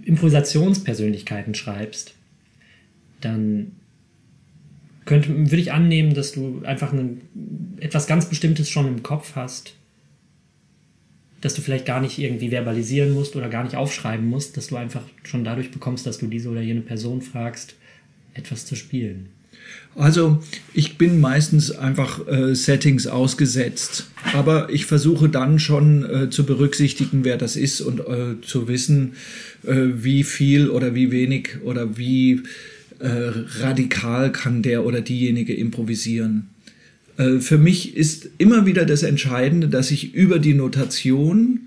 Improvisationspersönlichkeiten 0.06 1.54
schreibst, 1.54 2.16
dann 3.22 3.74
könnte, 5.06 5.30
würde 5.30 5.58
ich 5.58 5.72
annehmen, 5.72 6.14
dass 6.14 6.32
du 6.32 6.62
einfach 6.66 6.94
ein, 6.94 7.22
etwas 7.80 8.08
ganz 8.08 8.28
Bestimmtes 8.28 8.70
schon 8.70 8.88
im 8.88 9.04
Kopf 9.04 9.36
hast, 9.36 9.76
dass 11.42 11.56
du 11.56 11.62
vielleicht 11.62 11.86
gar 11.86 12.02
nicht 12.02 12.20
irgendwie 12.20 12.50
verbalisieren 12.50 13.14
musst 13.14 13.36
oder 13.36 13.50
gar 13.50 13.64
nicht 13.64 13.76
aufschreiben 13.76 14.28
musst, 14.28 14.58
dass 14.58 14.68
du 14.68 14.76
einfach 14.76 15.04
schon 15.24 15.44
dadurch 15.44 15.72
bekommst, 15.72 16.06
dass 16.06 16.20
du 16.20 16.28
diese 16.28 16.50
oder 16.50 16.62
jene 16.62 16.82
Person 16.82 17.22
fragst, 17.22 17.76
etwas 18.34 18.66
zu 18.66 18.76
spielen. 18.76 19.30
Also 19.96 20.42
ich 20.74 20.98
bin 20.98 21.20
meistens 21.20 21.72
einfach 21.72 22.26
äh, 22.28 22.56
Settings 22.56 23.08
ausgesetzt, 23.08 24.08
aber 24.34 24.70
ich 24.72 24.86
versuche 24.86 25.28
dann 25.28 25.60
schon 25.60 26.06
äh, 26.06 26.30
zu 26.30 26.46
berücksichtigen, 26.46 27.26
wer 27.26 27.38
das 27.38 27.58
ist 27.58 27.82
und 27.82 28.00
äh, 28.00 28.40
zu 28.42 28.70
wissen, 28.70 29.14
äh, 29.66 29.88
wie 29.96 30.24
viel 30.24 30.70
oder 30.70 30.96
wie 30.96 31.12
wenig 31.12 31.58
oder 31.64 31.98
wie 31.98 32.44
äh, 33.00 33.32
radikal 33.60 34.32
kann 34.32 34.62
der 34.62 34.86
oder 34.86 35.02
diejenige 35.02 35.54
improvisieren. 35.54 36.48
Äh, 37.18 37.40
für 37.40 37.58
mich 37.58 37.98
ist 37.98 38.30
immer 38.38 38.66
wieder 38.66 38.86
das 38.86 39.04
Entscheidende, 39.04 39.68
dass 39.68 39.92
ich 39.92 40.14
über 40.14 40.40
die 40.40 40.54
Notation 40.54 41.62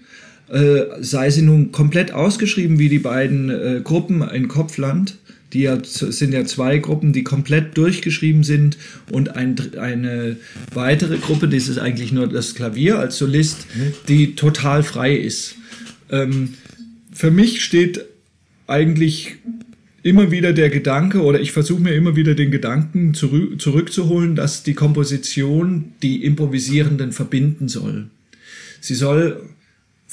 sei 1.00 1.30
sie 1.30 1.40
nun 1.40 1.72
komplett 1.72 2.12
ausgeschrieben 2.12 2.78
wie 2.78 2.90
die 2.90 2.98
beiden 2.98 3.82
Gruppen 3.82 4.20
in 4.20 4.46
Kopfland, 4.46 5.16
die 5.54 5.62
ja, 5.62 5.78
sind 5.84 6.34
ja 6.34 6.44
zwei 6.44 6.78
Gruppen, 6.78 7.12
die 7.12 7.22
komplett 7.22 7.78
durchgeschrieben 7.78 8.42
sind 8.42 8.76
und 9.10 9.36
ein, 9.36 9.56
eine 9.78 10.36
weitere 10.74 11.18
Gruppe, 11.18 11.48
das 11.48 11.68
ist 11.68 11.78
eigentlich 11.78 12.12
nur 12.12 12.26
das 12.26 12.56
Klavier 12.56 12.98
als 12.98 13.16
Solist, 13.18 13.66
mhm. 13.74 13.92
die 14.08 14.34
total 14.34 14.82
frei 14.82 15.14
ist. 15.14 15.54
Ähm, 16.10 16.54
für 17.12 17.30
mich 17.30 17.64
steht 17.64 18.04
eigentlich 18.66 19.36
immer 20.02 20.32
wieder 20.32 20.52
der 20.52 20.70
Gedanke 20.70 21.22
oder 21.22 21.40
ich 21.40 21.52
versuche 21.52 21.80
mir 21.80 21.94
immer 21.94 22.16
wieder 22.16 22.34
den 22.34 22.50
Gedanken 22.50 23.14
zurück, 23.14 23.60
zurückzuholen, 23.60 24.34
dass 24.34 24.64
die 24.64 24.74
Komposition 24.74 25.92
die 26.02 26.24
Improvisierenden 26.24 27.12
verbinden 27.12 27.68
soll. 27.68 28.10
Sie 28.80 28.94
soll 28.94 29.40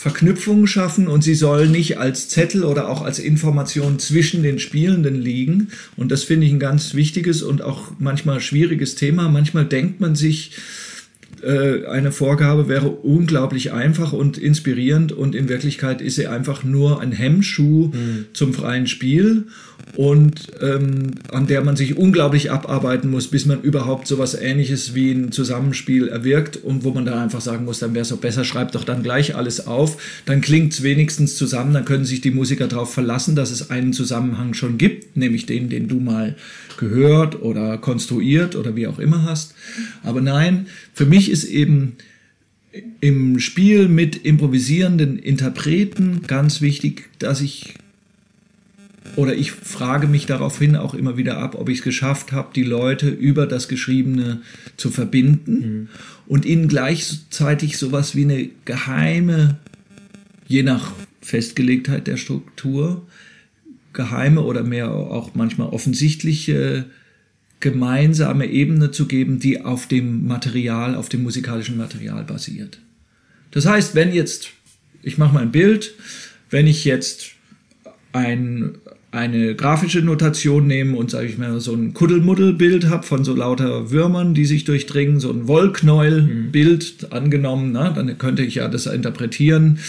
Verknüpfungen 0.02 0.66
schaffen 0.66 1.08
und 1.08 1.24
sie 1.24 1.36
soll 1.36 1.68
nicht 1.68 2.00
als 2.00 2.28
Zettel 2.28 2.64
oder 2.64 2.90
auch 2.90 3.04
als 3.04 3.20
Information 3.20 4.00
zwischen 4.00 4.42
den 4.42 4.58
Spielenden 4.58 5.22
liegen. 5.22 5.68
Und 5.96 6.12
das 6.12 6.24
finde 6.24 6.48
ich 6.48 6.54
ein 6.54 6.60
ganz 6.60 6.96
wichtiges 6.96 7.44
und 7.44 7.62
auch 7.62 7.92
manchmal 8.00 8.40
schwieriges 8.42 8.96
Thema. 8.96 9.30
Manchmal 9.30 9.66
denkt 9.66 10.00
man 10.02 10.16
sich, 10.16 10.54
äh, 11.44 11.86
eine 11.86 12.12
Vorgabe 12.12 12.68
wäre 12.68 12.90
unglaublich 12.90 13.74
einfach 13.74 14.12
und 14.12 14.40
inspirierend 14.40 15.12
und 15.12 15.36
in 15.36 15.50
Wirklichkeit 15.50 16.02
ist 16.02 16.16
sie 16.16 16.26
einfach 16.26 16.64
nur 16.64 17.00
ein 17.00 17.12
Hemmschuh 17.12 17.90
mhm. 17.90 18.26
zum 18.34 18.56
freien 18.56 18.88
Spiel 18.88 19.50
und 19.96 20.48
ähm, 20.62 21.12
an 21.32 21.48
der 21.48 21.64
man 21.64 21.76
sich 21.76 21.98
unglaublich 21.98 22.52
abarbeiten 22.52 23.10
muss, 23.10 23.28
bis 23.28 23.46
man 23.46 23.62
überhaupt 23.62 24.08
sowas 24.08 24.34
ähnliches 24.34 24.96
wie 24.96 25.12
ein 25.12 25.32
Zusammenspiel 25.32 26.08
erwirkt 26.08 26.58
und 26.58 26.84
wo 26.84 26.92
man 26.92 27.06
dann 27.06 27.18
einfach 27.18 27.42
sagen 27.42 27.66
muss, 27.66 27.80
dann 27.80 27.94
wäre 27.94 28.04
es 28.04 28.10
doch 28.10 28.18
besser, 28.18 28.46
schreibt 28.46 28.76
doch 28.76 28.84
dann 28.84 29.04
gleich 29.04 29.36
alles 29.36 29.68
auf, 29.68 30.02
dann 30.26 30.42
klingt 30.42 30.74
es 30.74 30.84
wenigstens 30.84 31.36
zusammen, 31.36 31.74
dann 31.74 31.86
können 31.86 32.06
sich 32.06 32.22
die 32.22 32.32
Musiker 32.32 32.68
darauf 32.68 32.94
verlassen, 32.94 33.36
dass 33.36 33.52
es 33.52 33.70
einen 33.70 33.94
Zusammenhang 33.94 34.54
schon 34.54 34.78
gibt, 34.78 35.18
nämlich 35.18 35.46
den, 35.46 35.70
den 35.70 35.88
du 35.88 36.00
mal 36.00 36.36
gehört 36.78 37.42
oder 37.42 37.78
konstruiert 37.78 38.56
oder 38.56 38.76
wie 38.76 38.88
auch 38.88 39.00
immer 39.00 39.24
hast. 39.24 39.54
Aber 40.04 40.22
nein, 40.22 40.68
für 40.94 41.06
mich 41.06 41.30
ist 41.30 41.44
eben 41.44 41.98
im 43.02 43.40
Spiel 43.40 43.88
mit 43.88 44.16
improvisierenden 44.16 45.20
Interpreten 45.20 46.22
ganz 46.26 46.62
wichtig, 46.62 47.10
dass 47.20 47.42
ich 47.42 47.76
oder 49.16 49.36
ich 49.36 49.52
frage 49.52 50.08
mich 50.08 50.26
daraufhin 50.26 50.76
auch 50.76 50.94
immer 50.94 51.18
wieder 51.18 51.38
ab, 51.38 51.56
ob 51.56 51.70
ich 51.70 51.80
es 51.80 51.84
geschafft 51.84 52.32
habe, 52.32 52.50
die 52.56 52.64
Leute 52.64 53.10
über 53.10 53.46
das 53.48 53.68
Geschriebene 53.68 54.42
zu 54.78 54.90
verbinden 54.90 55.54
mhm. 55.54 55.90
und 56.28 56.46
ihnen 56.46 56.68
gleichzeitig 56.68 57.78
sowas 57.78 58.16
wie 58.16 58.24
eine 58.24 58.50
geheime, 58.66 59.58
je 60.48 60.64
nach 60.64 60.92
Festgelegtheit 61.22 62.08
der 62.08 62.18
Struktur, 62.18 63.06
geheime 63.94 64.42
oder 64.42 64.64
mehr 64.64 64.92
auch 64.92 65.36
manchmal 65.36 65.70
offensichtliche 65.70 66.86
gemeinsame 67.60 68.48
Ebene 68.48 68.92
zu 68.92 69.08
geben, 69.08 69.40
die 69.40 69.62
auf 69.62 69.88
dem 69.88 70.26
Material, 70.28 70.96
auf 70.96 71.10
dem 71.10 71.24
musikalischen 71.24 71.78
Material 71.78 72.24
basiert. 72.24 72.80
Das 73.52 73.66
heißt, 73.66 73.96
wenn 73.96 74.14
jetzt, 74.14 74.50
ich 75.04 75.18
mache 75.18 75.34
mal 75.34 75.42
ein 75.42 75.52
Bild, 75.52 75.94
wenn 76.50 76.68
ich 76.68 76.86
jetzt 76.86 77.32
ein, 78.14 78.78
eine 79.12 79.56
grafische 79.56 80.02
Notation 80.02 80.68
nehme 80.68 80.96
und 80.96 81.12
sage 81.12 81.28
ich 81.28 81.38
mal 81.38 81.60
so 81.60 81.74
ein 81.74 81.94
Kuddelmuddel-Bild 81.94 82.88
habe 82.88 83.04
von 83.06 83.26
so 83.26 83.36
lauter 83.36 83.92
Würmern, 83.92 84.34
die 84.34 84.46
sich 84.46 84.64
durchdringen, 84.64 85.20
so 85.20 85.32
ein 85.32 85.50
Wollknäuel-Bild 85.50 86.96
mhm. 87.02 87.08
angenommen, 87.14 87.72
na, 87.74 87.90
dann 87.90 88.18
könnte 88.18 88.44
ich 88.44 88.56
ja 88.56 88.70
das 88.70 88.86
interpretieren 88.86 89.80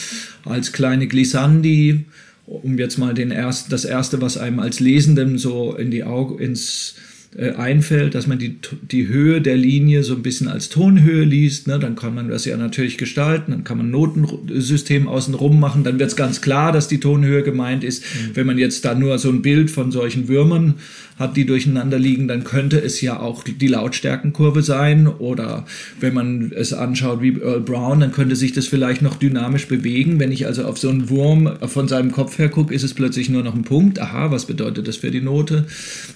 als 0.45 0.73
kleine 0.73 1.07
Glissandi, 1.07 2.05
um 2.47 2.77
jetzt 2.79 2.99
mal 2.99 3.15
den 3.15 3.31
ersten, 3.31 3.71
das 3.71 3.85
erste, 3.85 4.21
was 4.21 4.37
einem 4.37 4.59
als 4.59 4.81
Lesendem 4.81 5.39
so 5.39 5.77
in 5.77 5.93
die 5.93 6.03
Augen, 6.03 6.41
ins 6.41 6.97
äh, 7.35 7.53
einfällt, 7.53 8.15
dass 8.15 8.27
man 8.27 8.39
die, 8.39 8.59
die 8.83 9.09
Höhe 9.09 9.41
der 9.41 9.57
Linie 9.57 10.03
so 10.03 10.15
ein 10.15 10.23
bisschen 10.23 10.49
als 10.49 10.69
Tonhöhe 10.69 11.25
liest, 11.25 11.67
ne, 11.67 11.79
dann 11.79 11.97
kann 11.97 12.15
man 12.15 12.29
das 12.29 12.45
ja 12.45 12.59
natürlich 12.59 12.99
gestalten, 12.99 13.53
dann 13.53 13.65
kann 13.65 13.79
man 13.79 13.87
ein 13.87 13.91
Notensystem 13.91 15.09
außenrum 15.09 15.59
machen, 15.59 15.83
dann 15.83 15.99
wird 15.99 16.11
es 16.11 16.17
ganz 16.17 16.43
klar, 16.43 16.73
dass 16.73 16.89
die 16.89 17.01
Tonhöhe 17.01 17.43
gemeint 17.43 17.85
ist. 17.85 18.03
Mhm. 18.03 18.37
Wenn 18.37 18.47
man 18.47 18.59
jetzt 18.59 18.85
da 18.85 18.95
nur 18.95 19.19
so 19.19 19.31
ein 19.31 19.41
Bild 19.41 19.71
von 19.71 19.91
solchen 19.91 20.29
Würmern 20.29 20.75
hat, 21.19 21.37
die 21.37 21.47
durcheinander 21.47 21.99
liegen, 21.99 22.29
dann 22.29 22.45
könnte 22.45 22.79
es 22.79 23.01
ja 23.01 23.19
auch 23.19 23.45
die 23.45 23.67
Lautstärkenkurve 23.67 24.63
sein 24.63 25.07
oder 25.07 25.65
wenn 26.01 26.15
man 26.15 26.53
es 26.55 26.73
anschaut 26.73 27.23
wie 27.23 27.39
Earl 27.41 27.61
Brown, 27.61 28.01
dann 28.01 28.13
könnte 28.13 28.37
sich 28.37 28.53
das 28.53 28.67
vielleicht 28.67 29.03
noch 29.03 29.17
dynamisch 29.17 29.69
bewegen. 29.69 30.21
Wenn 30.21 30.33
ich 30.33 30.47
also 30.47 30.65
auf 30.65 30.79
so 30.79 30.89
einen 30.89 31.09
Wurm 31.09 31.51
von 31.67 31.89
seinem 31.89 32.13
Kopf 32.13 32.39
her 32.39 32.49
gucke, 32.49 32.75
ist 32.75 32.83
es 32.83 32.95
plötzlich 32.95 33.31
nur 33.31 33.43
noch 33.43 33.55
ein 33.55 33.63
Punkt. 33.63 34.01
Aha, 34.01 34.31
was 34.31 34.47
bedeutet 34.47 34.89
das 34.89 34.97
für 34.97 35.11
die 35.11 35.21
Note? 35.21 35.67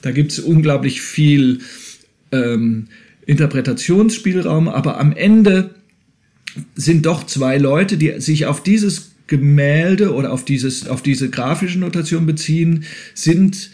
Da 0.02 0.11
gibt 0.11 0.32
es 0.32 0.40
unglaublich 0.40 1.05
viel 1.06 1.60
ähm, 2.32 2.88
Interpretationsspielraum, 3.25 4.68
aber 4.68 4.98
am 5.00 5.12
Ende 5.12 5.75
sind 6.75 7.06
doch 7.06 7.26
zwei 7.26 7.58
Leute, 7.58 7.96
die 7.96 8.20
sich 8.20 8.46
auf 8.46 8.62
dieses 8.62 9.12
Gemälde 9.26 10.14
oder 10.14 10.32
auf, 10.32 10.44
dieses, 10.44 10.88
auf 10.88 11.02
diese 11.02 11.28
grafische 11.30 11.78
Notation 11.78 12.26
beziehen, 12.26 12.84
sind 13.14 13.70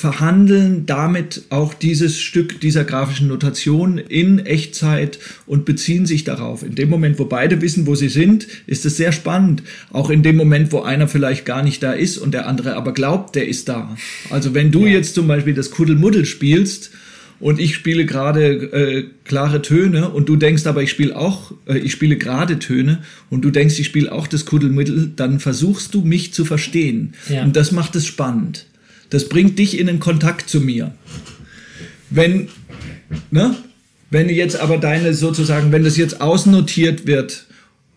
verhandeln 0.00 0.86
damit 0.86 1.42
auch 1.50 1.74
dieses 1.74 2.18
Stück 2.18 2.58
dieser 2.62 2.84
grafischen 2.84 3.28
Notation 3.28 3.98
in 3.98 4.38
Echtzeit 4.38 5.18
und 5.44 5.66
beziehen 5.66 6.06
sich 6.06 6.24
darauf. 6.24 6.62
In 6.62 6.74
dem 6.74 6.88
Moment, 6.88 7.18
wo 7.18 7.26
beide 7.26 7.60
wissen, 7.60 7.86
wo 7.86 7.94
sie 7.94 8.08
sind, 8.08 8.46
ist 8.66 8.86
es 8.86 8.96
sehr 8.96 9.12
spannend. 9.12 9.62
Auch 9.92 10.08
in 10.08 10.22
dem 10.22 10.36
Moment, 10.36 10.72
wo 10.72 10.80
einer 10.80 11.06
vielleicht 11.06 11.44
gar 11.44 11.62
nicht 11.62 11.82
da 11.82 11.92
ist 11.92 12.16
und 12.16 12.32
der 12.32 12.48
andere 12.48 12.76
aber 12.76 12.94
glaubt, 12.94 13.34
der 13.34 13.46
ist 13.46 13.68
da. 13.68 13.94
Also 14.30 14.54
wenn 14.54 14.70
du 14.70 14.86
ja. 14.86 14.92
jetzt 14.92 15.14
zum 15.14 15.28
Beispiel 15.28 15.52
das 15.52 15.70
Kuddelmuddel 15.70 16.24
spielst 16.24 16.92
und 17.38 17.60
ich 17.60 17.74
spiele 17.74 18.06
gerade 18.06 18.72
äh, 18.72 19.04
klare 19.24 19.60
Töne 19.60 20.08
und 20.08 20.30
du 20.30 20.36
denkst 20.36 20.64
aber, 20.64 20.82
ich 20.82 20.90
spiele 20.90 21.14
auch, 21.14 21.52
äh, 21.66 21.76
ich 21.76 21.92
spiele 21.92 22.16
gerade 22.16 22.58
Töne 22.58 23.02
und 23.28 23.44
du 23.44 23.50
denkst, 23.50 23.78
ich 23.78 23.86
spiele 23.86 24.12
auch 24.12 24.26
das 24.26 24.46
Kuddelmuddel, 24.46 25.12
dann 25.14 25.40
versuchst 25.40 25.92
du 25.92 26.00
mich 26.00 26.32
zu 26.32 26.46
verstehen. 26.46 27.12
Ja. 27.28 27.42
Und 27.44 27.54
das 27.54 27.70
macht 27.70 27.94
es 27.96 28.06
spannend. 28.06 28.64
Das 29.10 29.28
bringt 29.28 29.58
dich 29.58 29.78
in 29.78 29.86
den 29.86 30.00
Kontakt 30.00 30.48
zu 30.48 30.60
mir. 30.60 30.94
Wenn, 32.10 32.48
ne? 33.30 33.56
Wenn 34.10 34.28
jetzt 34.28 34.58
aber 34.58 34.78
deine 34.78 35.14
sozusagen, 35.14 35.70
wenn 35.70 35.84
das 35.84 35.96
jetzt 35.96 36.20
ausnotiert 36.20 37.06
wird 37.06 37.46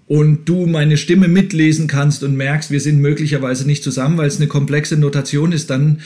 und 0.07 0.47
du 0.47 0.67
meine 0.67 0.97
Stimme 0.97 1.27
mitlesen 1.27 1.87
kannst 1.87 2.23
und 2.23 2.37
merkst, 2.37 2.69
wir 2.69 2.79
sind 2.79 2.99
möglicherweise 2.99 3.65
nicht 3.65 3.83
zusammen, 3.83 4.17
weil 4.17 4.27
es 4.27 4.37
eine 4.37 4.47
komplexe 4.47 4.95
Notation 4.95 5.51
ist, 5.51 5.71
dann 5.71 6.01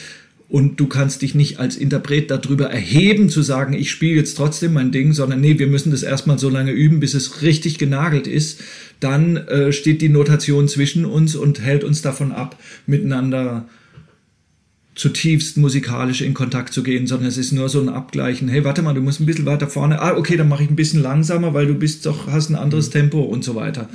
und 0.49 0.79
du 0.79 0.87
kannst 0.87 1.23
dich 1.23 1.35
nicht 1.35 1.59
als 1.59 1.75
Interpret 1.75 2.31
darüber 2.31 2.67
erheben, 2.67 3.29
zu 3.29 3.41
sagen, 3.41 3.73
ich 3.73 3.91
spiele 3.91 4.15
jetzt 4.15 4.37
trotzdem 4.37 4.73
mein 4.73 4.93
Ding, 4.93 5.11
sondern 5.11 5.41
nee, 5.41 5.59
wir 5.59 5.67
müssen 5.67 5.91
das 5.91 6.03
erstmal 6.03 6.39
so 6.39 6.49
lange 6.49 6.71
üben, 6.71 7.01
bis 7.01 7.13
es 7.15 7.41
richtig 7.41 7.77
genagelt 7.77 8.27
ist. 8.27 8.61
Dann 9.01 9.35
äh, 9.35 9.73
steht 9.73 10.01
die 10.01 10.07
Notation 10.07 10.69
zwischen 10.69 11.03
uns 11.03 11.35
und 11.35 11.59
hält 11.59 11.83
uns 11.83 12.01
davon 12.01 12.31
ab, 12.31 12.57
miteinander 12.85 13.67
zutiefst 14.97 15.57
musikalisch 15.57 16.21
in 16.21 16.33
Kontakt 16.33 16.73
zu 16.73 16.81
gehen, 16.81 17.05
sondern 17.05 17.29
es 17.29 17.37
ist 17.37 17.51
nur 17.51 17.69
so 17.69 17.79
ein 17.79 17.87
Abgleichen. 17.87 18.49
Hey, 18.49 18.63
warte 18.63 18.81
mal, 18.81 18.95
du 18.95 19.01
musst 19.01 19.19
ein 19.19 19.27
bisschen 19.27 19.45
weiter 19.45 19.67
vorne. 19.67 20.01
Ah, 20.01 20.17
okay, 20.17 20.37
dann 20.37 20.49
mache 20.49 20.63
ich 20.63 20.71
ein 20.71 20.75
bisschen 20.75 21.03
langsamer, 21.03 21.53
weil 21.53 21.67
du 21.67 21.75
bist 21.75 22.07
doch 22.07 22.25
hast 22.25 22.49
ein 22.49 22.55
anderes 22.55 22.89
Tempo 22.89 23.21
und 23.21 23.43
so 23.43 23.53
weiter. 23.53 23.89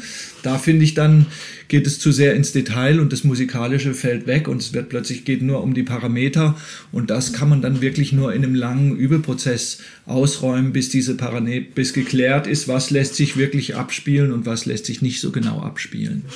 Da 0.44 0.58
finde 0.58 0.84
ich 0.84 0.94
dann 0.94 1.26
geht 1.66 1.88
es 1.88 1.98
zu 1.98 2.12
sehr 2.12 2.34
ins 2.34 2.52
Detail 2.52 3.00
und 3.00 3.12
das 3.12 3.24
musikalische 3.24 3.94
fällt 3.94 4.28
weg 4.28 4.46
und 4.46 4.60
es 4.60 4.74
wird 4.74 4.90
plötzlich 4.90 5.24
geht 5.24 5.42
nur 5.42 5.62
um 5.62 5.74
die 5.74 5.82
Parameter 5.82 6.56
und 6.92 7.10
das 7.10 7.32
kann 7.32 7.48
man 7.48 7.62
dann 7.62 7.80
wirklich 7.80 8.12
nur 8.12 8.32
in 8.32 8.44
einem 8.44 8.54
langen 8.54 8.94
Übeprozess 8.94 9.78
ausräumen, 10.06 10.72
bis 10.72 10.88
diese 10.88 11.16
Parameter 11.16 11.66
bis 11.74 11.94
geklärt 11.94 12.46
ist, 12.46 12.68
was 12.68 12.90
lässt 12.90 13.16
sich 13.16 13.36
wirklich 13.36 13.74
abspielen 13.74 14.32
und 14.32 14.46
was 14.46 14.66
lässt 14.66 14.86
sich 14.86 15.02
nicht 15.02 15.20
so 15.20 15.32
genau 15.32 15.60
abspielen. 15.60 16.26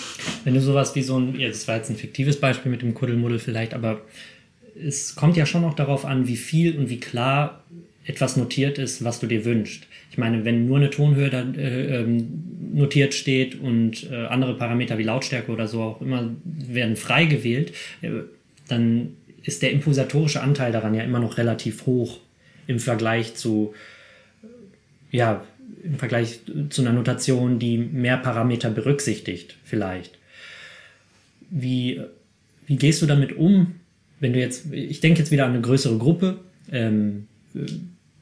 Wenn 0.45 0.55
du 0.55 0.61
sowas 0.61 0.95
wie 0.97 1.03
so 1.03 1.21
ein, 1.21 1.39
jetzt 1.39 1.69
war 1.69 1.77
jetzt 1.77 1.91
ein 1.91 1.97
fiktives 1.97 2.41
Beispiel 2.41 2.73
mit 2.73 2.83
dem 2.83 2.95
Kuddelmuddel 2.95 3.39
vielleicht, 3.39 3.75
aber 3.75 4.01
es 4.85 5.15
kommt 5.15 5.37
ja 5.37 5.47
schon 5.47 5.65
auch 5.65 5.75
darauf 5.75 6.05
an, 6.05 6.29
wie 6.29 6.37
viel 6.37 6.79
und 6.79 6.91
wie 6.91 7.01
klar 7.01 7.65
etwas 8.05 8.37
notiert 8.37 8.79
ist, 8.79 9.05
was 9.05 9.21
du 9.21 9.27
dir 9.27 9.45
wünschst. 9.45 9.85
Ich 10.11 10.19
meine, 10.19 10.45
wenn 10.45 10.67
nur 10.67 10.77
eine 10.77 10.91
Tonhöhe 10.91 11.29
da, 11.29 11.43
äh, 11.43 12.01
ähm, 12.01 12.45
notiert 12.73 13.15
steht 13.15 13.61
und 13.61 14.11
äh, 14.11 14.27
andere 14.27 14.57
Parameter 14.57 14.97
wie 14.99 15.03
Lautstärke 15.03 15.51
oder 15.51 15.67
so 15.67 15.83
auch 15.83 16.01
immer 16.01 16.31
werden 16.45 16.97
frei 16.97 17.25
gewählt, 17.25 17.73
äh, 18.03 18.11
dann 18.69 19.17
ist 19.43 19.63
der 19.63 19.73
imposatorische 19.73 20.41
Anteil 20.41 20.73
daran 20.73 20.95
ja 20.95 21.03
immer 21.03 21.21
noch 21.21 21.39
relativ 21.39 21.87
hoch 21.87 22.21
im 22.67 22.79
Vergleich 22.79 23.35
zu, 23.35 23.75
ja, 25.11 25.45
im 25.83 25.99
Vergleich 25.99 26.41
zu 26.71 26.83
einer 26.83 26.93
Notation, 26.93 27.59
die 27.59 27.79
mehr 27.79 28.17
Parameter 28.17 28.71
berücksichtigt, 28.71 29.57
vielleicht. 29.65 30.19
Wie, 31.51 32.01
wie 32.67 32.77
gehst 32.77 33.03
du 33.03 33.07
damit 33.07 33.37
um, 33.37 33.77
wenn 34.21 34.33
du 34.33 34.39
jetzt, 34.39 34.73
ich 34.73 35.01
denke 35.01 35.21
jetzt 35.21 35.31
wieder 35.31 35.45
an 35.45 35.53
eine 35.53 35.61
größere 35.61 35.99
Gruppe, 35.99 36.39
ähm, 36.73 37.27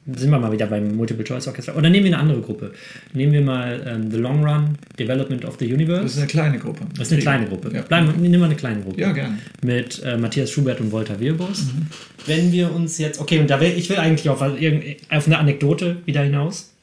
sind 0.07 0.29
wir 0.29 0.37
mal 0.37 0.51
wieder 0.51 0.67
beim 0.67 0.95
Multiple 0.95 1.23
Choice 1.23 1.47
Orchestra. 1.47 1.73
Oder 1.75 1.89
nehmen 1.89 2.05
wir 2.05 2.13
eine 2.13 2.21
andere 2.21 2.41
Gruppe. 2.41 2.71
Nehmen 3.13 3.33
wir 3.33 3.41
mal 3.41 3.81
ähm, 3.87 4.11
The 4.11 4.17
Long 4.17 4.45
Run 4.45 4.77
Development 4.99 5.43
of 5.45 5.57
the 5.59 5.73
Universe. 5.73 6.03
Das 6.03 6.11
ist 6.13 6.17
eine 6.19 6.27
kleine 6.27 6.59
Gruppe. 6.59 6.81
Das 6.95 7.07
ist 7.07 7.13
eine 7.13 7.21
kleine 7.21 7.47
Gruppe. 7.47 7.71
Ja. 7.73 7.81
Bleiben, 7.81 8.13
nehmen 8.21 8.39
wir 8.39 8.45
eine 8.45 8.55
kleine 8.55 8.81
Gruppe. 8.81 9.01
Ja, 9.01 9.11
gerne. 9.11 9.39
Mit 9.63 10.03
äh, 10.03 10.17
Matthias 10.17 10.51
Schubert 10.51 10.79
und 10.79 10.91
Volta 10.91 11.19
Wirbus. 11.19 11.63
Mhm. 11.63 11.87
Wenn 12.27 12.51
wir 12.51 12.71
uns 12.71 12.99
jetzt, 12.99 13.19
okay, 13.19 13.39
und 13.39 13.49
da 13.49 13.59
will, 13.59 13.73
ich 13.75 13.89
will 13.89 13.97
eigentlich 13.97 14.29
auf, 14.29 14.41
auf 14.41 15.27
eine 15.27 15.37
Anekdote 15.39 15.97
wieder 16.05 16.21
hinaus. 16.21 16.74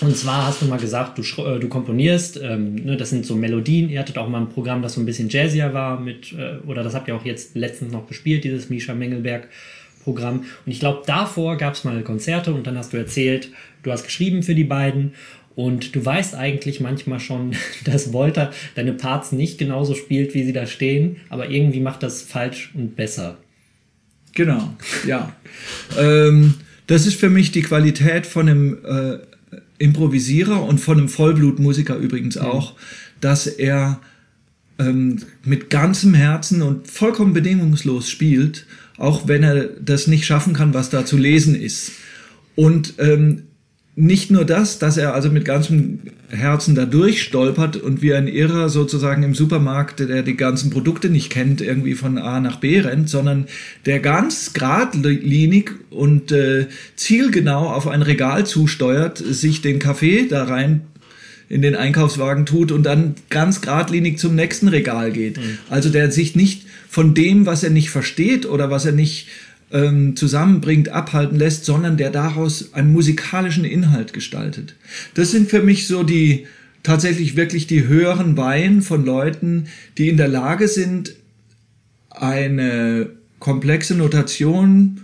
Und 0.00 0.16
zwar 0.16 0.46
hast 0.46 0.60
du 0.60 0.66
mal 0.66 0.78
gesagt, 0.78 1.18
du, 1.18 1.42
äh, 1.42 1.58
du 1.58 1.68
komponierst, 1.68 2.40
ähm, 2.42 2.74
ne, 2.74 2.96
das 2.96 3.10
sind 3.10 3.24
so 3.24 3.34
Melodien. 3.34 3.88
Ihr 3.88 4.00
hattet 4.00 4.18
auch 4.18 4.28
mal 4.28 4.40
ein 4.40 4.48
Programm, 4.48 4.82
das 4.82 4.94
so 4.94 5.00
ein 5.00 5.06
bisschen 5.06 5.28
jazzier 5.28 5.72
war, 5.72 5.98
mit, 6.00 6.32
äh, 6.32 6.58
oder 6.66 6.82
das 6.82 6.94
habt 6.94 7.08
ihr 7.08 7.16
auch 7.16 7.24
jetzt 7.24 7.56
letztens 7.56 7.92
noch 7.92 8.06
gespielt, 8.06 8.44
dieses 8.44 8.68
Misha 8.68 8.94
Mengelberg 8.94 9.48
Programm. 10.04 10.44
Und 10.64 10.72
ich 10.72 10.80
glaube, 10.80 11.02
davor 11.06 11.56
gab 11.56 11.74
es 11.74 11.84
mal 11.84 12.00
Konzerte 12.02 12.54
und 12.54 12.66
dann 12.66 12.76
hast 12.78 12.92
du 12.92 12.96
erzählt, 12.96 13.50
du 13.82 13.90
hast 13.90 14.04
geschrieben 14.04 14.42
für 14.42 14.54
die 14.54 14.64
beiden 14.64 15.14
und 15.56 15.96
du 15.96 16.04
weißt 16.04 16.34
eigentlich 16.34 16.80
manchmal 16.80 17.18
schon, 17.18 17.56
dass 17.84 18.12
Volta 18.12 18.52
deine 18.74 18.92
Parts 18.92 19.32
nicht 19.32 19.58
genauso 19.58 19.94
spielt, 19.94 20.34
wie 20.34 20.44
sie 20.44 20.52
da 20.52 20.66
stehen, 20.66 21.16
aber 21.28 21.48
irgendwie 21.48 21.80
macht 21.80 22.02
das 22.02 22.22
falsch 22.22 22.70
und 22.74 22.94
besser. 22.94 23.38
Genau, 24.34 24.74
ja. 25.06 25.34
ähm, 25.98 26.54
das 26.86 27.06
ist 27.06 27.18
für 27.18 27.30
mich 27.30 27.50
die 27.50 27.62
Qualität 27.62 28.26
von 28.26 28.48
einem 28.48 28.78
äh, 28.84 29.18
Improvisierer 29.78 30.62
und 30.62 30.78
von 30.78 30.98
einem 30.98 31.08
Vollblutmusiker 31.08 31.96
übrigens 31.96 32.36
auch, 32.36 32.72
mhm. 32.72 32.76
dass 33.20 33.46
er 33.46 34.00
ähm, 34.78 35.18
mit 35.44 35.70
ganzem 35.70 36.14
Herzen 36.14 36.62
und 36.62 36.88
vollkommen 36.88 37.32
bedingungslos 37.32 38.10
spielt, 38.10 38.66
auch 38.98 39.28
wenn 39.28 39.42
er 39.42 39.64
das 39.64 40.06
nicht 40.06 40.26
schaffen 40.26 40.52
kann, 40.52 40.74
was 40.74 40.90
da 40.90 41.04
zu 41.04 41.16
lesen 41.16 41.54
ist. 41.54 41.92
Und 42.54 42.94
ähm, 42.98 43.42
nicht 43.98 44.30
nur 44.30 44.44
das, 44.44 44.78
dass 44.78 44.98
er 44.98 45.14
also 45.14 45.30
mit 45.30 45.46
ganzem 45.46 46.00
Herzen 46.28 46.74
da 46.74 46.84
durchstolpert 46.84 47.78
und 47.78 48.02
wie 48.02 48.12
ein 48.12 48.28
Irrer 48.28 48.68
sozusagen 48.68 49.22
im 49.22 49.34
Supermarkt, 49.34 50.00
der 50.00 50.22
die 50.22 50.36
ganzen 50.36 50.68
Produkte 50.68 51.08
nicht 51.08 51.30
kennt, 51.30 51.62
irgendwie 51.62 51.94
von 51.94 52.18
A 52.18 52.38
nach 52.40 52.56
B 52.56 52.78
rennt, 52.78 53.08
sondern 53.08 53.46
der 53.86 54.00
ganz 54.00 54.52
geradlinig 54.52 55.70
und 55.88 56.30
äh, 56.30 56.66
zielgenau 56.94 57.70
auf 57.70 57.88
ein 57.88 58.02
Regal 58.02 58.44
zusteuert, 58.44 59.16
sich 59.16 59.62
den 59.62 59.78
Kaffee 59.78 60.28
da 60.28 60.44
rein 60.44 60.82
in 61.48 61.62
den 61.62 61.74
Einkaufswagen 61.74 62.44
tut 62.44 62.72
und 62.72 62.82
dann 62.82 63.14
ganz 63.30 63.62
geradlinig 63.62 64.18
zum 64.18 64.34
nächsten 64.34 64.68
Regal 64.68 65.10
geht. 65.10 65.38
Mhm. 65.38 65.58
Also 65.70 65.88
der 65.88 66.10
sich 66.10 66.36
nicht 66.36 66.66
von 66.88 67.14
dem, 67.14 67.46
was 67.46 67.62
er 67.62 67.70
nicht 67.70 67.90
versteht 67.90 68.46
oder 68.46 68.70
was 68.70 68.84
er 68.84 68.92
nicht 68.92 69.28
ähm, 69.72 70.16
zusammenbringt, 70.16 70.90
abhalten 70.90 71.38
lässt, 71.38 71.64
sondern 71.64 71.96
der 71.96 72.10
daraus 72.10 72.72
einen 72.74 72.92
musikalischen 72.92 73.64
Inhalt 73.64 74.12
gestaltet. 74.12 74.76
Das 75.14 75.30
sind 75.30 75.50
für 75.50 75.62
mich 75.62 75.86
so 75.86 76.02
die 76.02 76.46
tatsächlich 76.82 77.36
wirklich 77.36 77.66
die 77.66 77.86
höheren 77.86 78.36
Weihen 78.36 78.80
von 78.80 79.04
Leuten, 79.04 79.66
die 79.98 80.08
in 80.08 80.16
der 80.16 80.28
Lage 80.28 80.68
sind, 80.68 81.14
eine 82.10 83.10
komplexe 83.40 83.94
Notation 83.94 85.00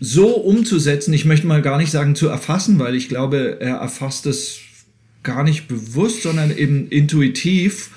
so 0.00 0.36
umzusetzen, 0.36 1.12
ich 1.12 1.24
möchte 1.24 1.48
mal 1.48 1.60
gar 1.60 1.76
nicht 1.76 1.90
sagen 1.90 2.14
zu 2.14 2.28
erfassen, 2.28 2.78
weil 2.78 2.94
ich 2.94 3.08
glaube, 3.08 3.56
er 3.60 3.76
erfasst 3.76 4.26
es 4.26 4.60
gar 5.24 5.42
nicht 5.42 5.66
bewusst, 5.66 6.22
sondern 6.22 6.56
eben 6.56 6.88
intuitiv 6.88 7.90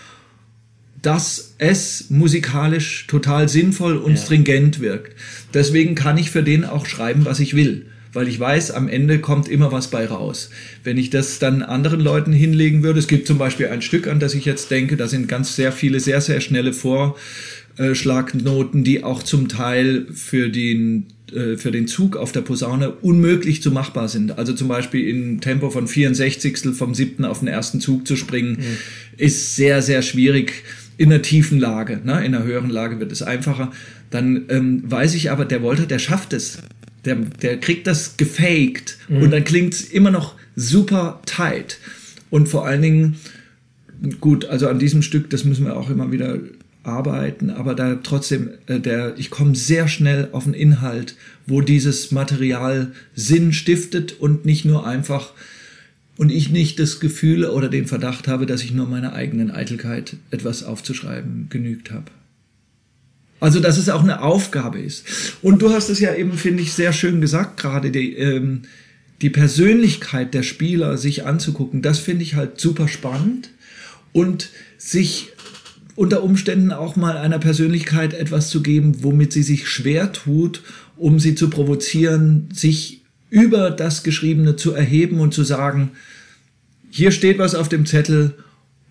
dass 1.02 1.56
es 1.58 2.10
musikalisch 2.10 3.08
total 3.08 3.50
sinnvoll 3.50 3.98
und 3.98 4.12
ja. 4.12 4.18
stringent 4.18 4.80
wirkt. 4.80 5.16
Deswegen 5.54 5.96
kann 5.96 6.18
ich 6.18 6.32
für 6.32 6.44
den 6.44 6.64
auch 6.64 6.86
schreiben, 6.86 7.26
was 7.26 7.40
ich 7.40 7.56
will, 7.56 7.88
weil 8.14 8.28
ich 8.28 8.40
weiß, 8.40 8.70
am 8.72 8.88
Ende 8.88 9.18
kommt 9.20 9.48
immer 9.48 9.72
was 9.72 9.90
bei 9.90 10.06
raus. 10.06 10.52
Wenn 10.84 10.98
ich 10.98 11.10
das 11.10 11.40
dann 11.40 11.64
anderen 11.64 12.02
Leuten 12.02 12.34
hinlegen 12.34 12.84
würde, 12.84 13.00
es 13.00 13.08
gibt 13.08 13.26
zum 13.28 13.40
Beispiel 13.40 13.68
ein 13.68 13.82
Stück, 13.82 14.08
an 14.08 14.20
das 14.20 14.36
ich 14.36 14.46
jetzt 14.46 14.70
denke, 14.70 14.98
da 14.98 15.08
sind 15.08 15.28
ganz 15.28 15.56
sehr 15.56 15.72
viele 15.72 16.00
sehr, 16.00 16.22
sehr 16.22 16.40
schnelle 16.40 16.74
Vorschlagnoten, 16.74 18.84
die 18.84 19.04
auch 19.04 19.24
zum 19.24 19.48
Teil 19.48 20.06
für 20.14 20.50
den 20.50 21.08
äh, 21.34 21.58
für 21.58 21.72
den 21.72 21.88
Zug 21.88 22.18
auf 22.18 22.32
der 22.32 22.42
Posaune 22.42 22.92
unmöglich 22.92 23.64
zu 23.64 23.72
machbar 23.72 24.10
sind. 24.10 24.38
Also 24.38 24.54
zum 24.54 24.68
Beispiel 24.68 25.08
in 25.08 25.42
Tempo 25.42 25.70
von 25.70 25.88
64 25.88 26.76
vom 26.76 26.94
siebten 26.94 27.26
auf 27.26 27.40
den 27.40 27.48
ersten 27.48 27.80
Zug 27.80 28.06
zu 28.06 28.16
springen, 28.16 28.58
mhm. 28.60 28.78
ist 29.18 29.56
sehr, 29.56 29.82
sehr 29.82 30.02
schwierig 30.02 30.64
in 31.02 31.12
einer 31.12 31.24
tiefen 31.24 31.60
Lage. 31.60 32.00
Ne? 32.04 32.24
In 32.24 32.36
einer 32.36 32.44
höheren 32.44 32.70
Lage 32.70 33.00
wird 33.00 33.12
es 33.12 33.24
einfacher. 33.24 33.72
Dann 34.12 34.44
ähm, 34.50 34.84
weiß 34.86 35.16
ich 35.16 35.32
aber, 35.32 35.46
der 35.46 35.64
Wolter, 35.64 35.88
der 35.88 35.98
schafft 35.98 36.32
es. 36.32 36.60
Der, 37.06 37.16
der 37.16 37.60
kriegt 37.60 37.88
das 37.88 38.18
gefaked 38.18 39.00
mhm. 39.10 39.24
und 39.24 39.32
dann 39.32 39.44
klingt 39.44 39.74
es 39.74 39.82
immer 39.82 40.12
noch 40.12 40.36
super 40.56 41.20
tight. 41.26 41.80
Und 42.30 42.50
vor 42.50 42.68
allen 42.68 42.84
Dingen, 42.84 43.16
gut, 44.20 44.46
also 44.46 44.68
an 44.68 44.78
diesem 44.78 45.02
Stück, 45.02 45.32
das 45.32 45.44
müssen 45.44 45.66
wir 45.66 45.76
auch 45.76 45.90
immer 45.90 46.12
wieder 46.12 46.38
arbeiten, 46.84 47.50
aber 47.50 47.74
da 47.74 47.96
trotzdem, 47.96 48.52
äh, 48.68 48.80
der, 48.80 49.16
ich 49.18 49.32
komme 49.32 49.56
sehr 49.56 49.88
schnell 49.88 50.30
auf 50.34 50.46
einen 50.46 50.54
Inhalt, 50.54 51.16
wo 51.48 51.62
dieses 51.62 52.12
Material 52.12 52.92
Sinn 53.16 53.54
stiftet 53.54 54.20
und 54.20 54.46
nicht 54.46 54.66
nur 54.66 54.86
einfach 54.86 55.34
und 56.18 56.32
ich 56.32 56.50
nicht 56.50 56.80
das 56.80 57.00
Gefühl 57.00 57.46
oder 57.46 57.70
den 57.70 57.88
Verdacht 57.88 58.28
habe, 58.28 58.46
dass 58.46 58.64
ich 58.64 58.74
nur 58.74 58.88
meiner 58.88 59.14
eigenen 59.14 59.52
Eitelkeit 59.52 60.18
etwas 60.30 60.64
aufzuschreiben 60.64 61.48
genügt 61.50 61.92
habe. 61.92 62.12
Also, 63.40 63.60
dass 63.60 63.78
es 63.78 63.90
auch 63.90 64.04
eine 64.04 64.22
Aufgabe 64.22 64.80
ist. 64.80 65.04
Und 65.42 65.64
du 65.64 65.72
hast 65.72 65.90
es 65.90 66.00
ja 66.00 66.14
eben, 66.14 66.34
finde 66.34 66.62
ich, 66.62 66.74
sehr 66.74 66.94
schön 66.94 67.22
gesagt, 67.22 67.60
gerade 67.60 67.90
die, 67.90 68.16
ähm, 68.16 68.62
die 69.22 69.32
Persönlichkeit 69.32 70.34
der 70.36 70.44
Spieler 70.44 70.98
sich 70.98 71.26
anzugucken, 71.26 71.82
das 71.82 71.98
finde 71.98 72.24
ich 72.24 72.36
halt 72.36 72.60
super 72.60 72.88
spannend. 72.88 73.50
Und 74.14 74.50
sich 74.78 75.32
unter 75.96 76.24
Umständen 76.24 76.72
auch 76.72 76.96
mal 76.96 77.18
einer 77.18 77.40
Persönlichkeit 77.40 78.14
etwas 78.14 78.50
zu 78.50 78.62
geben, 78.62 79.04
womit 79.04 79.34
sie 79.34 79.44
sich 79.44 79.68
schwer 79.68 80.12
tut, 80.14 80.62
um 80.98 81.20
sie 81.20 81.36
zu 81.36 81.50
provozieren, 81.50 82.50
sich 82.54 83.01
über 83.32 83.72
das 83.72 84.04
Geschriebene 84.04 84.58
zu 84.58 84.74
erheben 84.74 85.20
und 85.20 85.34
zu 85.34 85.44
sagen, 85.44 85.92
hier 86.92 87.12
steht 87.12 87.40
was 87.40 87.56
auf 87.56 87.70
dem 87.70 87.88
Zettel 87.88 88.36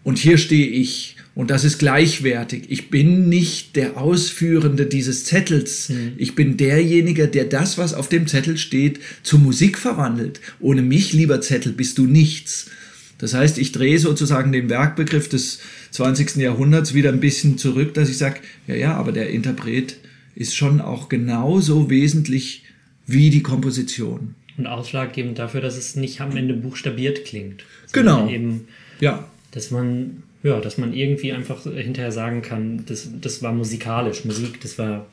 und 0.02 0.18
hier 0.18 0.38
stehe 0.38 0.66
ich. 0.66 1.16
Und 1.34 1.50
das 1.50 1.62
ist 1.62 1.78
gleichwertig. 1.78 2.64
Ich 2.68 2.90
bin 2.90 3.28
nicht 3.28 3.76
der 3.76 3.98
Ausführende 3.98 4.86
dieses 4.86 5.26
Zettels. 5.26 5.90
Mhm. 5.90 6.12
Ich 6.16 6.34
bin 6.34 6.56
derjenige, 6.56 7.28
der 7.28 7.44
das, 7.44 7.78
was 7.78 7.94
auf 7.94 8.08
dem 8.08 8.26
Zettel 8.26 8.58
steht, 8.58 8.98
zu 9.22 9.38
Musik 9.38 9.78
verwandelt. 9.78 10.40
Ohne 10.58 10.82
mich, 10.82 11.12
lieber 11.12 11.40
Zettel, 11.40 11.72
bist 11.72 11.98
du 11.98 12.06
nichts. 12.06 12.70
Das 13.18 13.34
heißt, 13.34 13.58
ich 13.58 13.72
drehe 13.72 13.98
sozusagen 13.98 14.50
den 14.50 14.70
Werkbegriff 14.70 15.28
des 15.28 15.60
20. 15.90 16.36
Jahrhunderts 16.36 16.94
wieder 16.94 17.10
ein 17.10 17.20
bisschen 17.20 17.58
zurück, 17.58 17.94
dass 17.94 18.08
ich 18.08 18.16
sage, 18.16 18.40
ja, 18.66 18.74
ja, 18.74 18.94
aber 18.94 19.12
der 19.12 19.30
Interpret 19.30 19.98
ist 20.34 20.56
schon 20.56 20.80
auch 20.80 21.10
genauso 21.10 21.90
wesentlich 21.90 22.64
wie 23.10 23.30
die 23.30 23.42
Komposition. 23.42 24.34
Und 24.58 24.66
ausschlaggebend 24.66 25.38
dafür, 25.38 25.60
dass 25.60 25.76
es 25.76 25.96
nicht 25.96 26.20
am 26.20 26.36
Ende 26.36 26.54
buchstabiert 26.54 27.24
klingt. 27.24 27.64
Genau. 27.92 28.28
Eben, 28.28 28.68
Ja, 29.00 29.26
dass 29.52 29.70
man, 29.70 30.22
ja, 30.42 30.60
dass 30.60 30.76
man 30.78 30.92
irgendwie 30.92 31.32
einfach 31.32 31.62
hinterher 31.64 32.12
sagen 32.12 32.42
kann, 32.42 32.84
das, 32.86 33.08
das 33.20 33.42
war 33.42 33.52
musikalisch. 33.52 34.24
Musik, 34.24 34.60
das 34.60 34.78
war 34.78 35.06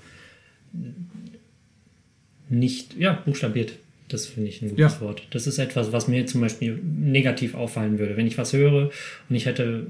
nicht, 2.50 2.96
ja, 2.98 3.14
buchstabiert. 3.14 3.74
Das 4.10 4.26
finde 4.26 4.50
ich 4.50 4.62
ein 4.62 4.70
gutes 4.70 4.94
Ja. 4.94 5.02
Wort. 5.02 5.24
Das 5.32 5.48
ist 5.48 5.58
etwas, 5.58 5.92
was 5.92 6.08
mir 6.08 6.26
zum 6.26 6.42
Beispiel 6.42 6.80
negativ 6.84 7.56
auffallen 7.56 8.00
würde. 8.00 8.16
Wenn 8.16 8.28
ich 8.28 8.38
was 8.38 8.54
höre 8.54 8.90
und 9.30 9.36
ich 9.36 9.46
hätte 9.46 9.88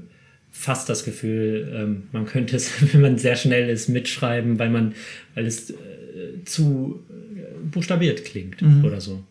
fast 0.50 0.88
das 0.88 1.04
Gefühl, 1.04 1.72
ähm, 1.74 2.02
man 2.10 2.26
könnte 2.26 2.56
es, 2.56 2.70
wenn 2.92 3.00
man 3.00 3.18
sehr 3.18 3.36
schnell 3.36 3.68
ist, 3.68 3.88
mitschreiben, 3.88 4.58
weil 4.58 4.70
man, 4.70 4.94
weil 5.34 5.46
es 5.46 5.70
äh, 5.70 5.74
zu 6.44 7.00
buchstabiert 7.70 8.24
klingt 8.24 8.62
Mhm. 8.62 8.84
oder 8.84 9.00
so. 9.00 9.22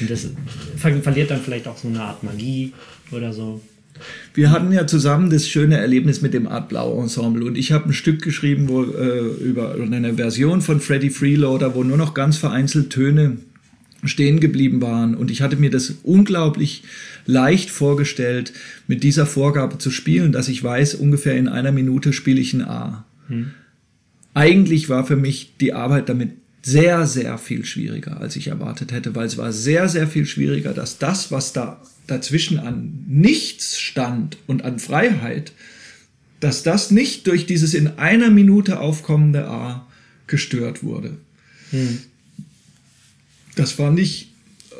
Und 0.00 0.10
das 0.10 0.28
ver 0.76 0.96
verliert 1.02 1.30
dann 1.30 1.40
vielleicht 1.40 1.68
auch 1.68 1.76
so 1.76 1.88
eine 1.88 2.00
Art 2.02 2.22
Magie 2.22 2.72
oder 3.12 3.32
so. 3.32 3.60
Wir 4.32 4.50
hatten 4.50 4.72
ja 4.72 4.86
zusammen 4.86 5.30
das 5.30 5.46
schöne 5.48 5.76
Erlebnis 5.76 6.20
mit 6.20 6.34
dem 6.34 6.48
Art 6.48 6.68
Blau 6.68 7.00
Ensemble 7.00 7.44
und 7.44 7.56
ich 7.56 7.70
habe 7.70 7.90
ein 7.90 7.92
Stück 7.92 8.22
geschrieben, 8.22 8.68
wo 8.68 8.82
äh, 8.82 9.18
über 9.40 9.74
eine 9.74 10.14
Version 10.14 10.62
von 10.62 10.80
Freddie 10.80 11.10
Freeloader, 11.10 11.74
wo 11.74 11.84
nur 11.84 11.96
noch 11.96 12.12
ganz 12.14 12.36
vereinzelt 12.36 12.90
Töne 12.90 13.36
stehen 14.02 14.40
geblieben 14.40 14.82
waren 14.82 15.14
und 15.14 15.30
ich 15.30 15.42
hatte 15.42 15.56
mir 15.56 15.70
das 15.70 15.94
unglaublich 16.02 16.82
leicht 17.24 17.70
vorgestellt, 17.70 18.52
mit 18.88 19.02
dieser 19.02 19.26
Vorgabe 19.26 19.78
zu 19.78 19.90
spielen, 19.90 20.32
dass 20.32 20.48
ich 20.48 20.62
weiß, 20.62 20.96
ungefähr 20.96 21.36
in 21.36 21.48
einer 21.48 21.72
Minute 21.72 22.12
spiele 22.12 22.40
ich 22.40 22.52
ein 22.52 22.62
A. 22.62 23.04
Eigentlich 24.34 24.88
war 24.88 25.06
für 25.06 25.16
mich 25.16 25.54
die 25.60 25.72
Arbeit 25.72 26.08
damit 26.08 26.32
sehr, 26.64 27.06
sehr 27.06 27.36
viel 27.36 27.66
schwieriger, 27.66 28.20
als 28.20 28.36
ich 28.36 28.46
erwartet 28.46 28.90
hätte, 28.90 29.14
weil 29.14 29.26
es 29.26 29.36
war 29.36 29.52
sehr, 29.52 29.88
sehr 29.88 30.08
viel 30.08 30.24
schwieriger, 30.24 30.72
dass 30.72 30.96
das, 30.96 31.30
was 31.30 31.52
da 31.52 31.80
dazwischen 32.06 32.58
an 32.58 33.04
nichts 33.06 33.78
stand 33.78 34.38
und 34.46 34.64
an 34.64 34.78
Freiheit, 34.78 35.52
dass 36.40 36.62
das 36.62 36.90
nicht 36.90 37.26
durch 37.26 37.44
dieses 37.44 37.74
in 37.74 37.98
einer 37.98 38.30
Minute 38.30 38.80
aufkommende 38.80 39.46
A 39.46 39.86
gestört 40.26 40.82
wurde. 40.82 41.18
Das 43.56 43.78
war 43.78 43.90
nicht, 43.90 44.33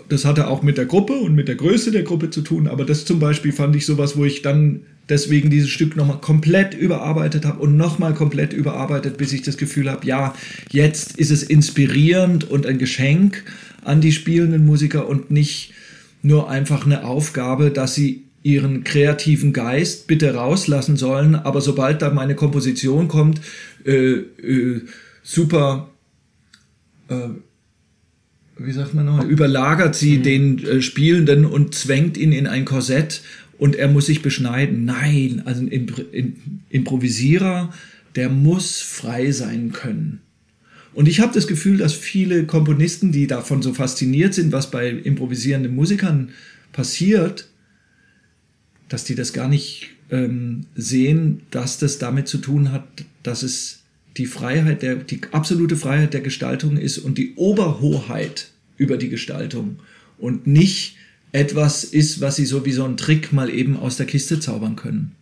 das 0.09 0.25
hatte 0.25 0.49
auch 0.49 0.63
mit 0.63 0.79
der 0.79 0.87
Gruppe 0.87 1.15
und 1.15 1.35
mit 1.35 1.49
der 1.49 1.55
Größe 1.55 1.91
der 1.91 2.03
Gruppe 2.03 2.31
zu 2.31 2.43
tun, 2.43 2.69
aber 2.69 2.85
das 2.85 3.05
zum 3.05 3.19
Beispiel 3.19 3.53
fand 3.53 3.75
ich 3.77 3.87
sowas, 3.87 4.17
wo 4.17 4.25
ich 4.25 4.43
dann 4.43 4.83
deswegen 5.09 5.51
dieses 5.51 5.71
Stück 5.71 5.97
nochmal 5.97 6.21
komplett 6.21 6.75
überarbeitet 6.75 7.45
habe 7.45 7.61
und 7.61 7.77
nochmal 7.77 8.15
komplett 8.15 8.53
überarbeitet, 8.53 9.17
bis 9.17 9.33
ich 9.33 9.43
das 9.43 9.57
Gefühl 9.57 9.91
habe, 9.91 10.07
ja, 10.07 10.35
jetzt 10.71 11.17
ist 11.19 11.31
es 11.31 11.43
inspirierend 11.43 12.51
und 12.51 12.67
ein 12.67 12.79
Geschenk 12.79 13.45
an 13.83 14.01
die 14.01 14.13
spielenden 14.13 14.65
Musiker 14.65 15.09
und 15.09 15.31
nicht 15.31 15.73
nur 16.23 16.49
einfach 16.51 16.87
eine 16.87 17.05
Aufgabe, 17.05 17.71
dass 17.71 17.95
sie 17.95 18.25
ihren 18.43 18.85
kreativen 18.85 19.53
Geist 19.53 20.07
bitte 20.07 20.35
rauslassen 20.35 20.97
sollen, 20.97 21.35
aber 21.35 21.61
sobald 21.61 22.03
da 22.03 22.11
meine 22.11 22.35
Komposition 22.35 23.09
kommt, 23.09 23.41
äh, 23.85 24.17
äh, 24.17 24.83
super 25.23 25.89
äh, 27.09 27.29
wie 28.57 28.73
sagt 28.73 28.95
man 28.95 29.07
noch, 29.07 29.25
überlagert 29.25 29.95
sie 29.95 30.19
den 30.19 30.65
äh, 30.65 30.83
Spielenden 30.83 31.45
und 31.45 31.75
zwängt 31.75 32.17
ihn 32.17 32.33
in 32.33 32.47
ein 32.47 32.65
Korsett 32.65 33.23
und 33.59 33.77
er 33.77 33.89
muss 33.89 34.07
sich 34.07 34.23
beschneiden. 34.23 34.85
Nein, 34.85 35.43
also 35.45 35.63
ein 35.63 35.69
Impr 35.69 36.05
in, 36.13 36.61
Improvisierer, 36.71 37.73
der 38.15 38.29
muss 38.29 38.81
frei 38.81 39.33
sein 39.33 39.73
können. 39.73 40.21
Und 40.93 41.09
ich 41.09 41.21
habe 41.21 41.35
das 41.35 41.49
Gefühl, 41.49 41.79
dass 41.79 41.93
viele 41.93 42.47
Komponisten, 42.47 43.11
die 43.11 43.27
davon 43.27 43.63
so 43.63 43.75
fasziniert 43.75 44.35
sind, 44.35 44.53
was 44.53 44.71
bei 44.71 44.89
improvisierenden 44.89 45.75
Musikern 45.75 46.31
passiert, 46.73 47.49
dass 48.89 49.05
die 49.05 49.17
das 49.17 49.33
gar 49.33 49.49
nicht 49.49 49.91
ähm, 50.11 50.67
sehen, 50.77 51.43
dass 51.51 51.79
das 51.79 51.99
damit 51.99 52.29
zu 52.29 52.39
tun 52.39 52.71
hat, 52.71 52.87
dass 53.25 53.43
es 53.43 53.84
die 54.17 54.27
Freiheit 54.27 54.83
der, 54.83 54.97
die 54.97 55.21
absolute 55.33 55.77
Freiheit 55.77 56.15
der 56.15 56.21
Gestaltung 56.21 56.77
ist 56.77 56.99
und 56.99 57.19
die 57.19 57.35
Oberhoheit 57.35 58.49
über 58.77 58.97
die 58.97 59.09
Gestaltung 59.09 59.81
und 60.19 60.47
nicht 60.47 60.97
etwas 61.33 61.83
ist, 61.83 62.21
was 62.21 62.37
sie 62.37 62.47
so 62.47 62.65
wie 62.65 62.73
so 62.73 62.85
ein 62.85 62.97
Trick 62.97 63.33
mal 63.33 63.51
eben 63.51 63.77
aus 63.77 63.97
der 63.97 64.07
Kiste 64.07 64.39
zaubern 64.39 64.77
können. 64.77 65.17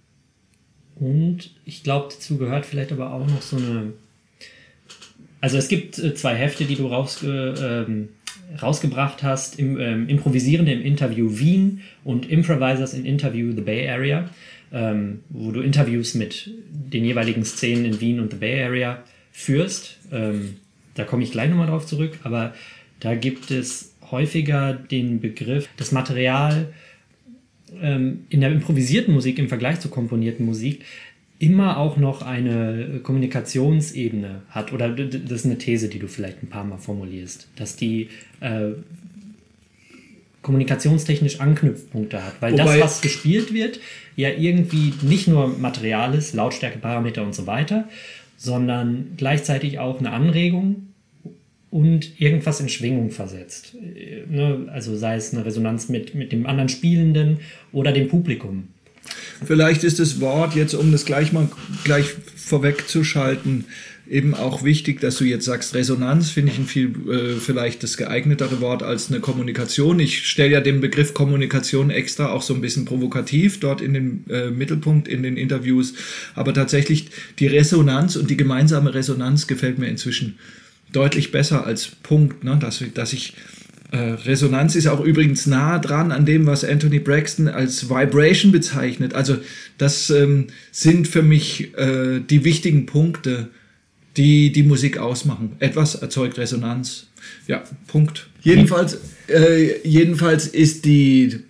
Und 0.97 1.51
ich 1.65 1.83
glaube, 1.83 2.13
dazu 2.13 2.37
gehört 2.37 2.67
vielleicht 2.67 2.93
aber 2.93 3.13
auch 3.13 3.27
noch 3.27 3.43
so 3.43 3.57
eine. 3.57 3.95
Also 5.41 5.57
es 5.57 5.69
gibt 5.69 5.99
äh, 5.99 6.15
zwei 6.15 6.35
Hefte, 6.35 6.65
die 6.65 6.77
du 6.77 6.87
rausge, 6.87 7.87
ähm, 7.89 8.09
rausgebracht 8.61 9.23
hast: 9.23 9.59
im, 9.59 9.81
ähm, 9.81 10.09
Improvisierende 10.09 10.73
im 10.73 10.83
Interview 10.83 11.39
Wien 11.39 11.81
und 12.05 12.31
Improvisers 12.31 12.93
in 12.93 13.07
Interview 13.07 13.53
the 13.53 13.63
Bay 13.63 13.89
Area, 13.89 14.29
ähm, 14.73 15.21
wo 15.29 15.51
du 15.53 15.61
Interviews 15.61 16.15
mit 16.15 16.51
den 16.71 17.05
jeweiligen 17.05 17.45
Szenen 17.45 17.85
in 17.85 18.01
Wien 18.01 18.21
und 18.21 18.33
the 18.33 18.39
Bay 18.39 18.63
Area 18.63 19.03
führst. 19.31 19.99
Ähm, 20.11 20.57
da 20.95 21.05
komme 21.05 21.23
ich 21.23 21.33
gleich 21.33 21.51
nochmal 21.51 21.67
drauf 21.67 21.87
zurück, 21.87 22.19
aber 22.23 22.55
da 23.01 23.15
gibt 23.15 23.51
es 23.51 23.95
häufiger 24.11 24.75
den 24.75 25.21
Begriff, 25.21 25.69
das 25.77 25.93
Material 25.93 26.73
ähm, 27.81 28.27
in 28.29 28.41
der 28.41 28.53
improvisierten 28.53 29.13
Musik 29.13 29.39
im 29.39 29.49
Vergleich 29.49 29.81
zur 29.81 29.91
komponierten 29.91 30.45
Musik 30.45 30.85
immer 31.39 31.79
auch 31.79 31.97
noch 31.97 32.23
eine 32.23 33.01
Kommunikationsebene 33.03 34.43
hat. 34.51 34.73
Oder 34.73 34.91
das 34.91 35.41
ist 35.41 35.47
eine 35.47 35.59
These, 35.59 35.89
die 35.89 35.99
du 35.99 36.07
vielleicht 36.07 36.43
ein 36.43 36.49
paar 36.49 36.65
Mal 36.65 36.79
formulierst, 36.79 37.49
dass 37.57 37.75
die 37.75 38.09
äh, 38.41 38.71
kommunikationstechnisch 40.43 41.41
Anknüpfpunkte 41.41 42.25
hat. 42.25 42.35
Weil 42.41 42.53
Wobei- 42.53 42.79
das, 42.79 42.81
was 42.81 43.01
gespielt 43.01 43.55
wird, 43.55 43.81
ja 44.17 44.29
irgendwie 44.31 44.93
nicht 45.03 45.29
nur 45.29 45.49
Material 45.49 46.15
ist, 46.15 46.35
Lautstärke, 46.35 46.79
Parameter 46.79 47.23
und 47.23 47.35
so 47.35 47.47
weiter, 47.47 47.89
sondern 48.37 49.13
gleichzeitig 49.17 49.79
auch 49.79 50.01
eine 50.01 50.11
Anregung 50.11 50.89
und 51.71 52.21
irgendwas 52.21 52.61
in 52.61 52.69
Schwingung 52.69 53.11
versetzt. 53.11 53.75
Äh, 53.77 54.27
Ne? 54.29 54.69
Also 54.73 54.97
sei 54.97 55.15
es 55.17 55.33
eine 55.33 55.45
Resonanz 55.45 55.89
mit, 55.89 56.15
mit 56.15 56.33
dem 56.33 56.47
anderen 56.47 56.69
Spielenden 56.69 57.39
oder 57.73 57.93
dem 57.93 58.09
Publikum. 58.09 58.69
Vielleicht 59.45 59.85
ist 59.85 59.99
das 59.99 60.21
Wort 60.21 60.55
jetzt, 60.55 60.75
um 60.75 60.93
das 60.93 61.05
gleich 61.05 61.33
mal 61.33 61.49
gleich 61.85 62.07
vorwegzuschalten, 62.37 63.65
eben 64.09 64.35
auch 64.35 64.63
wichtig, 64.63 65.01
dass 65.01 65.17
du 65.17 65.25
jetzt 65.25 65.45
sagst, 65.45 65.75
Resonanz 65.75 66.31
finde 66.31 66.53
ich 66.53 66.59
ein 66.59 66.67
viel 66.67 66.93
äh, 67.09 67.41
vielleicht 67.41 67.83
das 67.83 67.97
geeignetere 67.97 68.61
Wort 68.61 68.83
als 68.83 69.11
eine 69.11 69.21
Kommunikation. 69.21 70.01
Ich 70.01 70.27
stelle 70.27 70.53
ja 70.53 70.61
den 70.61 70.81
Begriff 70.81 71.15
Kommunikation 71.15 71.91
extra 71.91 72.31
auch 72.31 72.43
so 72.43 72.55
ein 72.55 72.61
bisschen 72.61 72.85
provokativ 72.85 73.61
dort 73.61 73.81
in 73.81 73.95
den 73.95 74.25
äh, 74.29 74.51
Mittelpunkt 74.51 75.09
in 75.09 75.23
den 75.23 75.37
Interviews, 75.37 75.95
aber 76.35 76.53
tatsächlich 76.53 77.07
die 77.39 77.47
Resonanz 77.47 78.17
und 78.17 78.29
die 78.29 78.37
gemeinsame 78.37 78.93
Resonanz 78.95 79.47
gefällt 79.47 79.79
mir 79.79 79.89
inzwischen 79.89 80.39
deutlich 80.93 81.33
besser 81.33 81.65
als 81.65 81.87
Punkt, 81.87 82.45
ne? 82.45 82.59
dass, 82.61 82.85
dass 82.93 83.13
ich 83.13 83.35
Resonanz 83.97 84.75
ist 84.75 84.87
auch 84.87 85.01
übrigens 85.01 85.47
nah 85.47 85.79
dran 85.79 86.13
an 86.13 86.25
dem, 86.25 86.47
was 86.47 86.65
Anthony 86.65 86.99
Braxton 86.99 87.49
als 87.49 87.91
Vibration 87.91 88.51
bezeichnet. 88.51 89.15
Also 89.15 89.37
das 89.77 90.09
ähm, 90.11 90.47
sind 90.71 91.09
für 91.09 91.23
mich 91.23 91.77
äh, 91.77 92.21
die 92.21 92.45
wichtigen 92.45 92.87
Punkte, 92.87 93.49
die 94.17 94.51
die 94.53 94.63
Musik 94.63 94.99
ausmachen. 94.99 95.57
Etwas 95.59 95.95
erzeugt 95.95 96.39
Resonanz. 96.39 97.09
Ja, 97.47 97.63
Punkt. 97.87 98.29
Jedenfalls, 98.41 98.99
äh, 99.29 99.87
jedenfalls 99.87 100.47
ist 100.47 100.85
die 100.85 101.41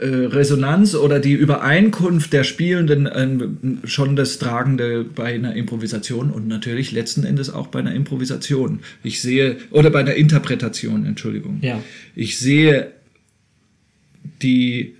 äh, 0.00 0.06
Resonanz 0.06 0.94
oder 0.94 1.20
die 1.20 1.32
Übereinkunft 1.32 2.32
der 2.32 2.44
Spielenden 2.44 3.06
äh, 3.06 3.86
schon 3.86 4.16
das 4.16 4.38
Tragende 4.38 5.04
bei 5.04 5.34
einer 5.34 5.54
Improvisation 5.54 6.30
und 6.30 6.48
natürlich 6.48 6.92
letzten 6.92 7.24
Endes 7.24 7.50
auch 7.50 7.68
bei 7.68 7.80
einer 7.80 7.94
Improvisation. 7.94 8.80
Ich 9.02 9.20
sehe, 9.20 9.56
oder 9.70 9.90
bei 9.90 10.00
einer 10.00 10.14
Interpretation, 10.14 11.04
Entschuldigung. 11.06 11.58
Ja. 11.62 11.82
Ich 12.14 12.38
sehe 12.38 12.92
die 14.42 14.94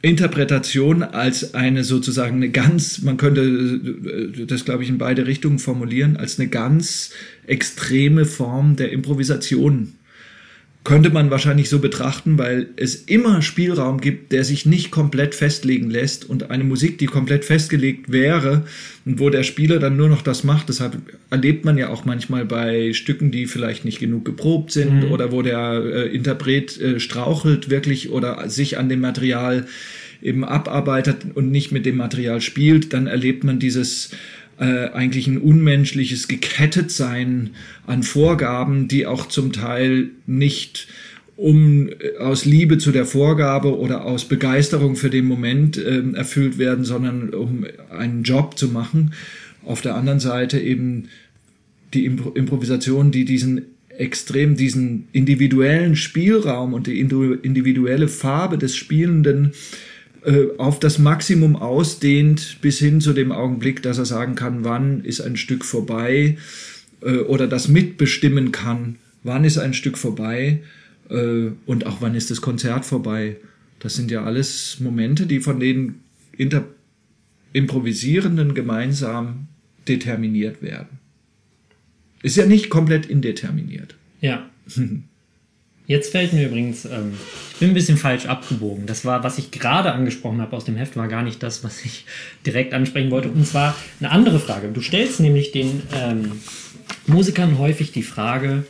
Interpretation 0.00 1.02
als 1.02 1.54
eine 1.54 1.82
sozusagen 1.82 2.36
eine 2.36 2.50
ganz, 2.50 3.02
man 3.02 3.16
könnte 3.16 3.40
äh, 3.42 4.46
das 4.46 4.64
glaube 4.64 4.84
ich 4.84 4.88
in 4.88 4.98
beide 4.98 5.26
Richtungen 5.26 5.58
formulieren, 5.58 6.16
als 6.16 6.38
eine 6.38 6.48
ganz 6.48 7.10
extreme 7.46 8.24
Form 8.24 8.76
der 8.76 8.92
Improvisation. 8.92 9.94
Könnte 10.84 11.10
man 11.10 11.30
wahrscheinlich 11.30 11.68
so 11.68 11.80
betrachten, 11.80 12.38
weil 12.38 12.68
es 12.76 12.94
immer 12.94 13.42
Spielraum 13.42 14.00
gibt, 14.00 14.32
der 14.32 14.42
sich 14.44 14.64
nicht 14.64 14.90
komplett 14.90 15.34
festlegen 15.34 15.90
lässt 15.90 16.24
und 16.24 16.50
eine 16.50 16.64
Musik, 16.64 16.96
die 16.98 17.06
komplett 17.06 17.44
festgelegt 17.44 18.10
wäre 18.10 18.64
und 19.04 19.18
wo 19.18 19.28
der 19.28 19.42
Spieler 19.42 19.80
dann 19.80 19.98
nur 19.98 20.08
noch 20.08 20.22
das 20.22 20.44
macht. 20.44 20.70
Deshalb 20.70 20.96
erlebt 21.28 21.66
man 21.66 21.76
ja 21.76 21.90
auch 21.90 22.06
manchmal 22.06 22.46
bei 22.46 22.94
Stücken, 22.94 23.30
die 23.30 23.46
vielleicht 23.46 23.84
nicht 23.84 23.98
genug 23.98 24.24
geprobt 24.24 24.72
sind 24.72 25.04
oder 25.10 25.30
wo 25.30 25.42
der 25.42 25.82
äh, 25.84 26.14
Interpret 26.14 26.80
äh, 26.80 27.00
strauchelt 27.00 27.68
wirklich 27.68 28.10
oder 28.10 28.48
sich 28.48 28.78
an 28.78 28.88
dem 28.88 29.00
Material 29.00 29.66
eben 30.22 30.44
abarbeitet 30.44 31.18
und 31.34 31.50
nicht 31.50 31.70
mit 31.70 31.86
dem 31.86 31.96
Material 31.96 32.40
spielt, 32.40 32.92
dann 32.92 33.06
erlebt 33.06 33.44
man 33.44 33.58
dieses 33.58 34.10
äh, 34.58 34.88
eigentlich 34.90 35.26
ein 35.26 35.38
unmenschliches 35.38 36.28
Gekettetsein 36.28 37.50
an 37.86 38.02
Vorgaben, 38.02 38.88
die 38.88 39.06
auch 39.06 39.26
zum 39.26 39.52
Teil 39.52 40.10
nicht 40.26 40.88
um 41.36 41.88
äh, 41.88 42.18
aus 42.18 42.44
Liebe 42.44 42.78
zu 42.78 42.90
der 42.90 43.06
Vorgabe 43.06 43.78
oder 43.78 44.04
aus 44.04 44.26
Begeisterung 44.26 44.96
für 44.96 45.10
den 45.10 45.24
Moment 45.24 45.78
äh, 45.78 46.02
erfüllt 46.14 46.58
werden, 46.58 46.84
sondern 46.84 47.30
um 47.30 47.64
einen 47.90 48.24
Job 48.24 48.58
zu 48.58 48.68
machen. 48.68 49.12
Auf 49.64 49.80
der 49.80 49.94
anderen 49.94 50.20
Seite 50.20 50.58
eben 50.58 51.08
die 51.94 52.04
Impro 52.04 52.30
Improvisation, 52.30 53.12
die 53.12 53.24
diesen 53.24 53.62
extrem 53.96 54.56
diesen 54.56 55.08
individuellen 55.12 55.96
Spielraum 55.96 56.72
und 56.72 56.86
die 56.86 57.00
individuelle 57.00 58.08
Farbe 58.08 58.58
des 58.58 58.76
Spielenden 58.76 59.52
auf 60.58 60.80
das 60.80 60.98
Maximum 60.98 61.56
ausdehnt, 61.56 62.58
bis 62.60 62.78
hin 62.78 63.00
zu 63.00 63.12
dem 63.12 63.32
Augenblick, 63.32 63.82
dass 63.82 63.98
er 63.98 64.04
sagen 64.04 64.34
kann, 64.34 64.64
wann 64.64 65.04
ist 65.04 65.20
ein 65.20 65.36
Stück 65.36 65.64
vorbei 65.64 66.36
äh, 67.02 67.18
oder 67.18 67.46
das 67.46 67.68
mitbestimmen 67.68 68.52
kann, 68.52 68.96
wann 69.22 69.44
ist 69.44 69.58
ein 69.58 69.74
Stück 69.74 69.98
vorbei 69.98 70.62
äh, 71.08 71.50
und 71.66 71.86
auch 71.86 72.00
wann 72.00 72.14
ist 72.14 72.30
das 72.30 72.40
Konzert 72.40 72.84
vorbei. 72.84 73.36
Das 73.78 73.94
sind 73.94 74.10
ja 74.10 74.24
alles 74.24 74.80
Momente, 74.80 75.26
die 75.26 75.40
von 75.40 75.60
den 75.60 76.00
Inter 76.36 76.64
Improvisierenden 77.52 78.54
gemeinsam 78.54 79.48
determiniert 79.86 80.60
werden. 80.60 80.98
Ist 82.22 82.36
ja 82.36 82.44
nicht 82.44 82.68
komplett 82.68 83.06
indeterminiert. 83.06 83.96
Ja. 84.20 84.50
Jetzt 85.88 86.12
fällt 86.12 86.34
mir 86.34 86.46
übrigens, 86.46 86.84
ähm, 86.84 87.14
ich 87.54 87.60
bin 87.60 87.70
ein 87.70 87.74
bisschen 87.74 87.96
falsch 87.96 88.26
abgebogen. 88.26 88.84
Das 88.84 89.06
war, 89.06 89.24
was 89.24 89.38
ich 89.38 89.50
gerade 89.50 89.90
angesprochen 89.90 90.42
habe 90.42 90.54
aus 90.54 90.66
dem 90.66 90.76
Heft, 90.76 90.96
war 90.96 91.08
gar 91.08 91.22
nicht 91.22 91.42
das, 91.42 91.64
was 91.64 91.82
ich 91.82 92.04
direkt 92.46 92.74
ansprechen 92.74 93.10
wollte. 93.10 93.30
Und 93.30 93.46
zwar 93.46 93.74
eine 93.98 94.10
andere 94.10 94.38
Frage. 94.38 94.68
Du 94.68 94.82
stellst 94.82 95.18
nämlich 95.18 95.50
den 95.50 95.82
ähm, 95.96 96.32
Musikern 97.06 97.58
häufig 97.58 97.90
die 97.90 98.02
Frage, 98.02 98.64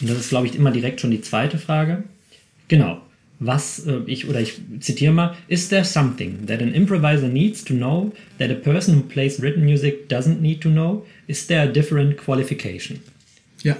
und 0.00 0.10
das 0.10 0.18
ist, 0.18 0.30
glaube 0.30 0.48
ich, 0.48 0.56
immer 0.56 0.72
direkt 0.72 1.00
schon 1.00 1.12
die 1.12 1.20
zweite 1.20 1.56
Frage. 1.56 2.02
Genau. 2.66 3.00
Was 3.38 3.86
äh, 3.86 4.00
ich, 4.06 4.28
oder 4.28 4.40
ich 4.40 4.60
zitiere 4.80 5.12
mal, 5.12 5.36
is 5.46 5.68
there 5.68 5.84
something 5.84 6.46
that 6.46 6.60
an 6.60 6.74
improviser 6.74 7.28
needs 7.28 7.62
to 7.62 7.74
know 7.74 8.12
that 8.38 8.50
a 8.50 8.54
person 8.54 8.96
who 8.96 9.02
plays 9.02 9.40
written 9.40 9.64
music 9.64 10.08
doesn't 10.08 10.40
need 10.40 10.60
to 10.62 10.68
know? 10.68 11.06
Is 11.28 11.46
there 11.46 11.62
a 11.62 11.72
different 11.72 12.16
qualification? 12.16 12.98
Ja. 13.62 13.76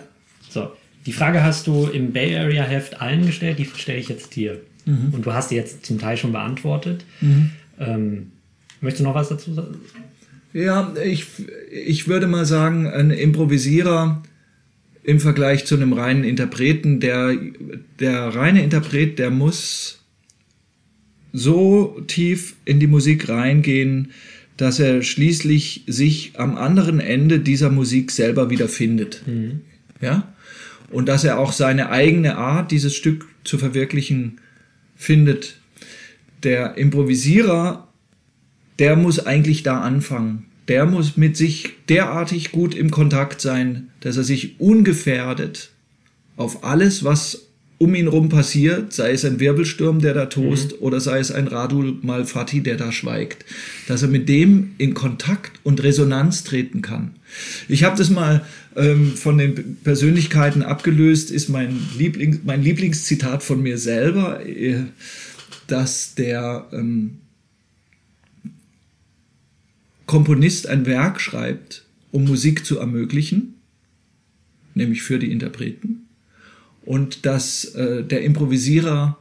So, 0.48 0.70
die 1.06 1.12
Frage 1.12 1.42
hast 1.42 1.66
du 1.66 1.86
im 1.86 2.12
Bay 2.12 2.36
Area 2.36 2.64
Heft 2.64 3.00
allen 3.00 3.26
gestellt, 3.26 3.58
die 3.58 3.64
stelle 3.64 3.98
ich 3.98 4.08
jetzt 4.08 4.34
dir. 4.36 4.60
Mhm. 4.84 5.12
Und 5.12 5.26
du 5.26 5.32
hast 5.32 5.50
die 5.50 5.54
jetzt 5.54 5.86
zum 5.86 5.98
Teil 5.98 6.16
schon 6.16 6.32
beantwortet. 6.32 7.04
Mhm. 7.20 7.50
Ähm, 7.78 8.32
möchtest 8.80 9.00
du 9.00 9.04
noch 9.04 9.14
was 9.14 9.28
dazu 9.28 9.54
sagen? 9.54 9.76
Ja, 10.52 10.92
ich, 11.02 11.26
ich 11.70 12.08
würde 12.08 12.26
mal 12.26 12.44
sagen, 12.44 12.86
ein 12.88 13.10
Improvisierer 13.10 14.22
im 15.02 15.20
Vergleich 15.20 15.64
zu 15.64 15.76
einem 15.76 15.92
reinen 15.92 16.24
Interpreten, 16.24 17.00
der, 17.00 17.34
der 17.98 18.34
reine 18.34 18.62
Interpret, 18.62 19.18
der 19.18 19.30
muss 19.30 20.00
so 21.32 22.00
tief 22.06 22.56
in 22.64 22.80
die 22.80 22.86
Musik 22.86 23.28
reingehen, 23.28 24.12
dass 24.56 24.78
er 24.78 25.02
schließlich 25.02 25.84
sich 25.86 26.32
am 26.36 26.56
anderen 26.56 27.00
Ende 27.00 27.40
dieser 27.40 27.70
Musik 27.70 28.10
selber 28.10 28.50
wiederfindet. 28.50 29.22
Mhm. 29.26 29.62
Ja? 30.00 30.34
Und 30.90 31.06
dass 31.06 31.24
er 31.24 31.38
auch 31.38 31.52
seine 31.52 31.90
eigene 31.90 32.36
Art, 32.36 32.70
dieses 32.70 32.94
Stück 32.94 33.28
zu 33.44 33.58
verwirklichen, 33.58 34.40
findet. 34.96 35.56
Der 36.42 36.76
Improvisierer, 36.76 37.88
der 38.78 38.96
muss 38.96 39.24
eigentlich 39.24 39.62
da 39.62 39.80
anfangen. 39.80 40.46
Der 40.68 40.86
muss 40.86 41.16
mit 41.16 41.36
sich 41.36 41.70
derartig 41.88 42.52
gut 42.52 42.74
im 42.74 42.90
Kontakt 42.90 43.40
sein, 43.40 43.88
dass 44.00 44.16
er 44.16 44.24
sich 44.24 44.60
ungefährdet 44.60 45.70
auf 46.36 46.64
alles, 46.64 47.04
was 47.04 47.49
um 47.80 47.94
ihn 47.94 48.08
rum 48.08 48.28
passiert, 48.28 48.92
sei 48.92 49.12
es 49.12 49.24
ein 49.24 49.40
Wirbelsturm, 49.40 50.00
der 50.00 50.12
da 50.12 50.26
tost, 50.26 50.72
mhm. 50.72 50.78
oder 50.80 51.00
sei 51.00 51.18
es 51.18 51.32
ein 51.32 51.48
Radul 51.48 51.96
Malfatti, 52.02 52.62
der 52.62 52.76
da 52.76 52.92
schweigt, 52.92 53.46
dass 53.88 54.02
er 54.02 54.08
mit 54.08 54.28
dem 54.28 54.72
in 54.76 54.92
Kontakt 54.92 55.60
und 55.62 55.82
Resonanz 55.82 56.44
treten 56.44 56.82
kann. 56.82 57.12
Ich 57.68 57.82
habe 57.82 57.96
das 57.96 58.10
mal 58.10 58.44
ähm, 58.76 59.12
von 59.16 59.38
den 59.38 59.78
Persönlichkeiten 59.82 60.62
abgelöst, 60.62 61.30
ist 61.30 61.48
mein, 61.48 61.74
Liebling, 61.96 62.40
mein 62.44 62.62
Lieblingszitat 62.62 63.42
von 63.42 63.62
mir 63.62 63.78
selber, 63.78 64.46
äh, 64.46 64.82
dass 65.66 66.14
der 66.14 66.68
ähm, 66.72 67.20
Komponist 70.04 70.66
ein 70.66 70.84
Werk 70.84 71.18
schreibt, 71.18 71.86
um 72.10 72.24
Musik 72.24 72.66
zu 72.66 72.78
ermöglichen, 72.78 73.54
nämlich 74.74 75.00
für 75.00 75.18
die 75.18 75.32
Interpreten 75.32 76.09
und 76.84 77.26
dass 77.26 77.64
äh, 77.74 78.02
der 78.04 78.22
Improvisierer 78.22 79.18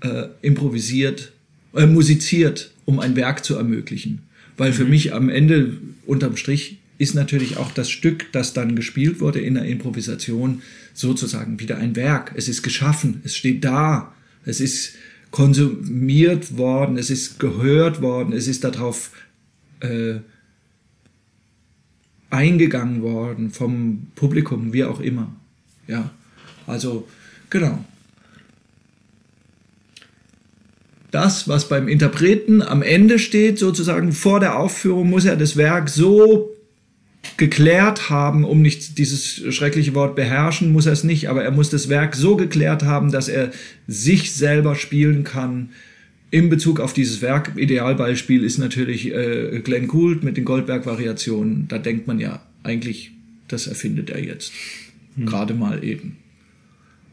äh, 0.00 0.24
improvisiert, 0.42 1.32
äh, 1.74 1.86
musiziert, 1.86 2.72
um 2.84 3.00
ein 3.00 3.16
Werk 3.16 3.44
zu 3.44 3.56
ermöglichen. 3.56 4.22
Weil 4.56 4.72
für 4.72 4.84
mhm. 4.84 4.90
mich 4.90 5.14
am 5.14 5.28
Ende 5.28 5.76
unterm 6.06 6.36
Strich 6.36 6.78
ist 6.98 7.14
natürlich 7.14 7.56
auch 7.56 7.70
das 7.72 7.90
Stück, 7.90 8.26
das 8.32 8.52
dann 8.52 8.76
gespielt 8.76 9.20
wurde 9.20 9.40
in 9.40 9.54
der 9.54 9.64
Improvisation, 9.64 10.62
sozusagen 10.92 11.58
wieder 11.58 11.78
ein 11.78 11.96
Werk. 11.96 12.32
Es 12.36 12.48
ist 12.48 12.62
geschaffen, 12.62 13.22
es 13.24 13.36
steht 13.36 13.64
da, 13.64 14.14
es 14.44 14.60
ist 14.60 14.96
konsumiert 15.30 16.58
worden, 16.58 16.98
es 16.98 17.08
ist 17.08 17.38
gehört 17.38 18.02
worden, 18.02 18.32
es 18.32 18.48
ist 18.48 18.64
darauf 18.64 19.12
äh, 19.80 20.16
eingegangen 22.28 23.02
worden 23.02 23.50
vom 23.50 24.08
Publikum, 24.14 24.72
wie 24.72 24.84
auch 24.84 25.00
immer. 25.00 25.34
Ja. 25.86 26.10
Also, 26.70 27.06
genau. 27.50 27.84
Das, 31.10 31.48
was 31.48 31.68
beim 31.68 31.88
Interpreten 31.88 32.62
am 32.62 32.82
Ende 32.82 33.18
steht, 33.18 33.58
sozusagen 33.58 34.12
vor 34.12 34.38
der 34.38 34.56
Aufführung, 34.58 35.10
muss 35.10 35.24
er 35.24 35.36
das 35.36 35.56
Werk 35.56 35.88
so 35.88 36.50
geklärt 37.36 38.08
haben, 38.10 38.44
um 38.44 38.62
nicht 38.62 38.96
dieses 38.98 39.42
schreckliche 39.54 39.94
Wort 39.94 40.14
beherrschen, 40.14 40.72
muss 40.72 40.86
er 40.86 40.92
es 40.92 41.04
nicht, 41.04 41.28
aber 41.28 41.42
er 41.42 41.50
muss 41.50 41.68
das 41.68 41.88
Werk 41.88 42.14
so 42.14 42.36
geklärt 42.36 42.84
haben, 42.84 43.10
dass 43.10 43.28
er 43.28 43.50
sich 43.86 44.32
selber 44.32 44.74
spielen 44.76 45.24
kann 45.24 45.70
in 46.30 46.48
Bezug 46.48 46.80
auf 46.80 46.92
dieses 46.92 47.22
Werk. 47.22 47.52
Idealbeispiel 47.56 48.44
ist 48.44 48.58
natürlich 48.58 49.12
äh, 49.12 49.60
Glenn 49.64 49.88
Gould 49.88 50.22
mit 50.22 50.36
den 50.36 50.44
Goldberg-Variationen. 50.44 51.66
Da 51.68 51.78
denkt 51.78 52.06
man 52.06 52.20
ja 52.20 52.40
eigentlich, 52.62 53.10
das 53.48 53.66
erfindet 53.66 54.10
er 54.10 54.22
jetzt. 54.22 54.52
Hm. 55.16 55.26
Gerade 55.26 55.54
mal 55.54 55.82
eben. 55.82 56.16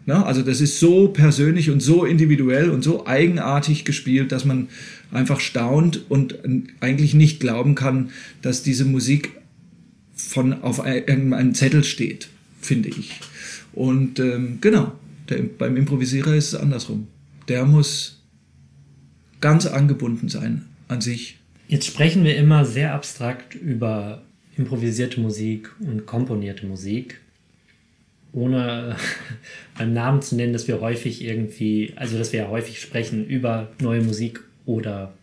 Ne? 0.08 0.26
Also 0.26 0.42
das 0.42 0.62
ist 0.62 0.80
so 0.80 1.10
persönlich 1.10 1.70
und 1.70 1.82
so 1.82 2.06
individuell 2.06 2.72
und 2.72 2.84
so 2.84 3.06
eigenartig 3.06 3.86
gespielt, 3.86 4.32
dass 4.32 4.46
man 4.46 4.70
einfach 5.12 5.42
staunt 5.42 6.10
und 6.10 6.40
eigentlich 6.80 7.14
nicht 7.14 7.40
glauben 7.40 7.76
kann, 7.76 8.10
dass 8.42 8.64
diese 8.64 8.86
Musik 8.86 9.34
von 10.16 10.64
auf 10.64 10.84
irgendeinem 10.84 11.54
Zettel 11.54 11.84
steht, 11.84 12.30
finde 12.62 12.90
ich. 12.90 13.20
Und 13.74 14.20
ähm, 14.20 14.58
genau, 14.62 14.94
der, 15.30 15.44
beim 15.44 15.78
Improvisierer 15.78 16.36
ist 16.36 16.54
es 16.54 16.56
andersrum. 16.60 17.08
Der 17.50 17.66
muss 17.66 18.24
ganz 19.42 19.66
angebunden 19.66 20.30
sein 20.30 20.66
an 20.88 21.02
sich. 21.02 21.38
Jetzt 21.68 21.86
sprechen 21.86 22.24
wir 22.24 22.38
immer 22.38 22.64
sehr 22.64 22.94
abstrakt 22.94 23.56
über 23.56 24.24
improvisierte 24.56 25.20
Musik 25.20 25.70
und 25.82 26.06
komponierte 26.06 26.66
Musik 26.66 27.20
ohne 28.38 28.96
beim 29.78 29.94
Namen 29.94 30.22
zu 30.22 30.36
nennen, 30.36 30.54
dass 30.54 30.68
wir 30.68 30.80
häufig 30.80 31.24
irgendwie, 31.24 31.94
also 31.96 32.18
dass 32.18 32.32
wir 32.32 32.42
ja 32.42 32.48
häufig 32.50 32.80
sprechen 32.80 33.26
über 33.26 33.70
neue 33.82 34.02
Musik 34.02 34.42
oder 34.66 35.14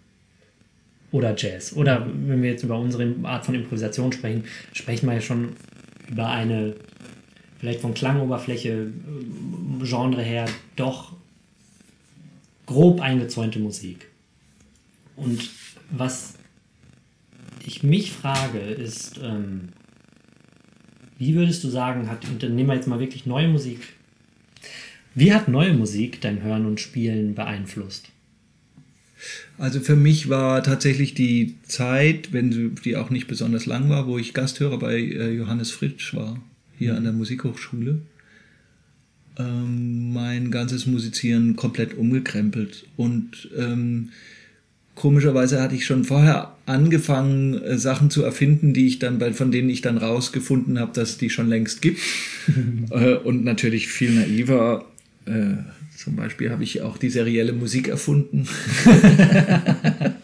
oder 1.13 1.35
Jazz. 1.37 1.75
Oder 1.77 2.05
wenn 2.07 2.43
wir 2.43 2.51
jetzt 2.51 2.65
über 2.65 2.77
unsere 2.77 3.15
Art 3.23 3.47
von 3.47 3.55
Improvisation 3.55 4.13
sprechen, 4.13 4.45
sprechen 4.73 5.07
wir 5.07 5.15
ja 5.15 5.21
schon 5.21 5.51
über 6.11 6.29
eine 6.29 6.75
vielleicht 7.61 7.81
von 7.81 7.95
Klangoberfläche, 7.95 8.71
äh, 8.73 9.85
Genre 9.85 10.23
her, 10.23 10.47
doch 10.75 11.13
grob 12.67 13.01
eingezäunte 13.01 13.61
Musik. 13.61 14.09
Und 15.15 15.51
was 15.91 16.35
ich 17.65 17.85
mich 17.85 18.13
frage, 18.13 18.59
ist, 18.59 19.21
ähm, 19.23 19.69
wie 21.25 21.35
würdest 21.35 21.65
du 21.65 21.69
sagen, 21.69 22.11
hat, 22.11 22.27
nehmen 22.43 22.69
wir 22.69 22.75
jetzt 22.75 22.87
mal 22.87 23.01
wirklich 23.01 23.25
neue 23.25 23.49
Musik, 23.49 23.81
wie 25.15 25.33
hat 25.33 25.49
neue 25.49 25.73
Musik 25.73 26.21
dein 26.21 26.43
Hören 26.43 26.67
und 26.67 26.81
Spielen 26.81 27.35
beeinflusst? 27.35 28.11
Also 29.57 29.81
für 29.81 29.97
mich 29.97 30.29
war 30.29 30.63
tatsächlich 30.63 31.15
die 31.15 31.55
Zeit, 31.63 32.33
wenn 32.33 32.75
die 32.85 32.97
auch 32.97 33.09
nicht 33.09 33.27
besonders 33.27 33.65
lang 33.65 33.89
war, 33.89 34.07
wo 34.07 34.19
ich 34.19 34.35
Gasthörer 34.35 34.79
bei 34.79 34.97
äh, 34.97 35.33
Johannes 35.33 35.71
Fritsch 35.71 36.13
war, 36.13 36.43
hier 36.77 36.93
mhm. 36.93 36.99
an 36.99 37.05
der 37.05 37.13
Musikhochschule, 37.15 38.03
ähm, 39.39 40.13
mein 40.13 40.51
ganzes 40.51 40.87
Musizieren 40.87 41.57
komplett 41.57 41.97
umgekrempelt 41.97 42.85
und 42.97 43.49
ähm, 43.57 44.11
komischerweise 44.95 45.61
hatte 45.61 45.75
ich 45.75 45.87
schon 45.87 46.05
vorher 46.05 46.55
angefangen, 46.67 47.61
äh, 47.63 47.79
Sachen 47.79 48.11
zu 48.11 48.23
erfinden, 48.23 48.73
die 48.73 48.87
ich 48.87 48.99
dann, 48.99 49.21
von 49.35 49.51
denen 49.51 49.69
ich 49.69 49.81
dann 49.81 49.99
rausgefunden 49.99 50.79
habe, 50.79 50.93
dass 50.95 51.19
die 51.19 51.31
schon 51.31 51.49
längst 51.49 51.83
gibt. 51.83 52.01
äh, 52.91 53.15
und 53.15 53.45
natürlich 53.45 53.89
viel 53.89 54.13
naiver. 54.13 54.85
Äh, 55.27 55.57
zum 55.97 56.17
Beispiel 56.17 56.51
habe 56.51 56.65
ich 56.65 56.83
auch 56.83 56.99
die 56.99 57.11
serielle 57.11 57.53
Musik 57.53 57.89
erfunden. 57.89 58.47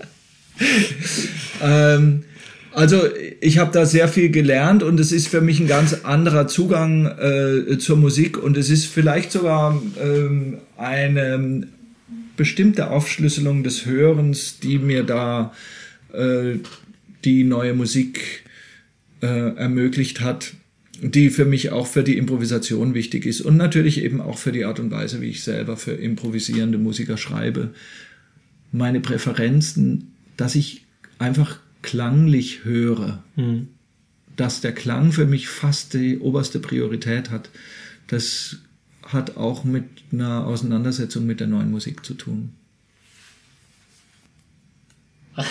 ähm, 1.63 2.25
also 2.73 3.03
ich 3.41 3.59
habe 3.59 3.73
da 3.73 3.87
sehr 3.87 4.09
viel 4.09 4.31
gelernt 4.31 4.83
und 4.83 5.01
es 5.01 5.11
ist 5.11 5.29
für 5.29 5.41
mich 5.41 5.59
ein 5.59 5.67
ganz 5.67 6.05
anderer 6.05 6.47
Zugang 6.47 7.11
zur 7.81 7.97
Musik 7.97 8.41
und 8.41 8.57
es 8.57 8.71
ist 8.71 8.87
vielleicht 8.87 9.33
sogar 9.33 9.83
ähm, 10.01 10.59
eine 10.77 11.67
bestimmte 12.41 12.89
Aufschlüsselung 12.89 13.65
des 13.65 13.85
Hörens, 13.85 14.61
die 14.61 14.79
mir 14.79 15.03
da 15.03 15.53
äh, 16.15 16.55
die 17.23 17.45
neue 17.45 17.75
Musik 17.75 18.45
äh, 19.21 19.27
ermöglicht 19.57 20.23
hat, 20.23 20.55
die 21.03 21.29
für 21.29 21.45
mich 21.45 21.71
auch 21.71 21.87
für 21.87 22.03
die 22.03 22.17
Improvisation 22.17 22.95
wichtig 22.95 23.27
ist 23.27 23.43
und 23.43 23.59
natürlich 23.59 24.03
eben 24.03 24.23
auch 24.23 24.39
für 24.39 24.53
die 24.53 24.65
Art 24.65 24.81
und 24.81 24.91
Weise, 24.91 25.21
wie 25.21 25.29
ich 25.29 25.45
selber 25.45 25.77
für 25.77 25.93
improvisierende 25.93 26.79
Musiker 26.79 27.19
schreibe. 27.19 27.75
Meine 28.73 29.01
Präferenzen, 29.01 30.15
dass 30.39 30.55
ich 30.55 30.87
einfach 31.19 31.61
klanglich 31.83 32.65
höre, 32.65 33.23
mhm. 33.37 33.69
dass 34.37 34.63
der 34.63 34.73
Klang 34.73 35.13
für 35.13 35.27
mich 35.27 35.47
fast 35.49 35.93
die 35.93 36.19
oberste 36.21 36.59
Priorität 36.59 37.31
hat, 37.31 37.51
das 38.07 38.61
hat 39.13 39.37
auch 39.37 39.65
mit 39.65 39.85
einer 40.13 40.47
Auseinandersetzung 40.47 41.27
mit 41.27 41.41
der 41.41 41.47
neuen 41.47 41.71
Musik 41.71 42.05
zu 42.05 42.15
tun. 42.15 42.53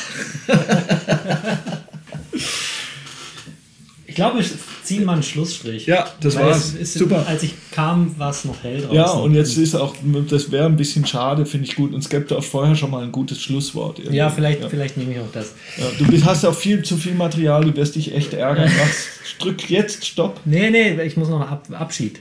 ich 4.06 4.16
glaube, 4.16 4.40
ich 4.42 4.52
ziehe 4.84 5.02
mal 5.02 5.14
einen 5.14 5.24
Schlussstrich. 5.24 5.86
Ja, 5.86 6.08
das 6.20 6.36
Weil 6.36 6.48
war's. 6.48 6.74
Es, 6.74 6.82
es, 6.82 6.94
Super. 6.96 7.26
Als 7.28 7.44
ich 7.44 7.54
kam, 7.72 8.18
war 8.18 8.32
es 8.32 8.44
noch 8.46 8.64
hell 8.64 8.82
draußen. 8.82 8.96
Ja, 8.96 9.12
und 9.12 9.36
jetzt 9.36 9.56
ist 9.58 9.76
auch, 9.76 9.96
das 10.30 10.52
wäre 10.52 10.66
ein 10.66 10.76
bisschen 10.76 11.06
schade, 11.06 11.46
finde 11.46 11.68
ich 11.68 11.76
gut. 11.76 11.94
Und 11.94 12.00
es 12.00 12.10
gäbe 12.10 12.38
auch 12.38 12.44
vorher 12.44 12.76
schon 12.76 12.92
mal 12.92 13.04
ein 13.04 13.12
gutes 13.12 13.42
Schlusswort. 13.42 14.00
Irgendwie. 14.00 14.18
Ja, 14.18 14.30
vielleicht, 14.30 14.62
ja. 14.62 14.70
vielleicht 14.70 14.98
nehme 14.98 15.14
ich 15.14 15.20
auch 15.20 15.32
das. 15.32 15.54
Ja, 15.78 15.86
du 15.98 16.08
bist, 16.08 16.26
hast 16.26 16.46
auch 16.46 16.56
viel 16.56 16.84
zu 16.84 16.98
viel 16.98 17.14
Material, 17.14 17.66
du 17.66 17.76
wirst 17.76 17.96
dich 17.96 18.14
echt 18.14 18.34
ärgern. 18.34 18.72
Mach's, 18.80 19.08
drück 19.40 19.70
jetzt 19.70 20.06
Stopp. 20.06 20.42
Nee, 20.46 20.70
nee, 20.70 21.02
ich 21.04 21.18
muss 21.18 21.30
noch 21.30 21.42
Ab 21.42 21.68
Abschied. 21.72 22.20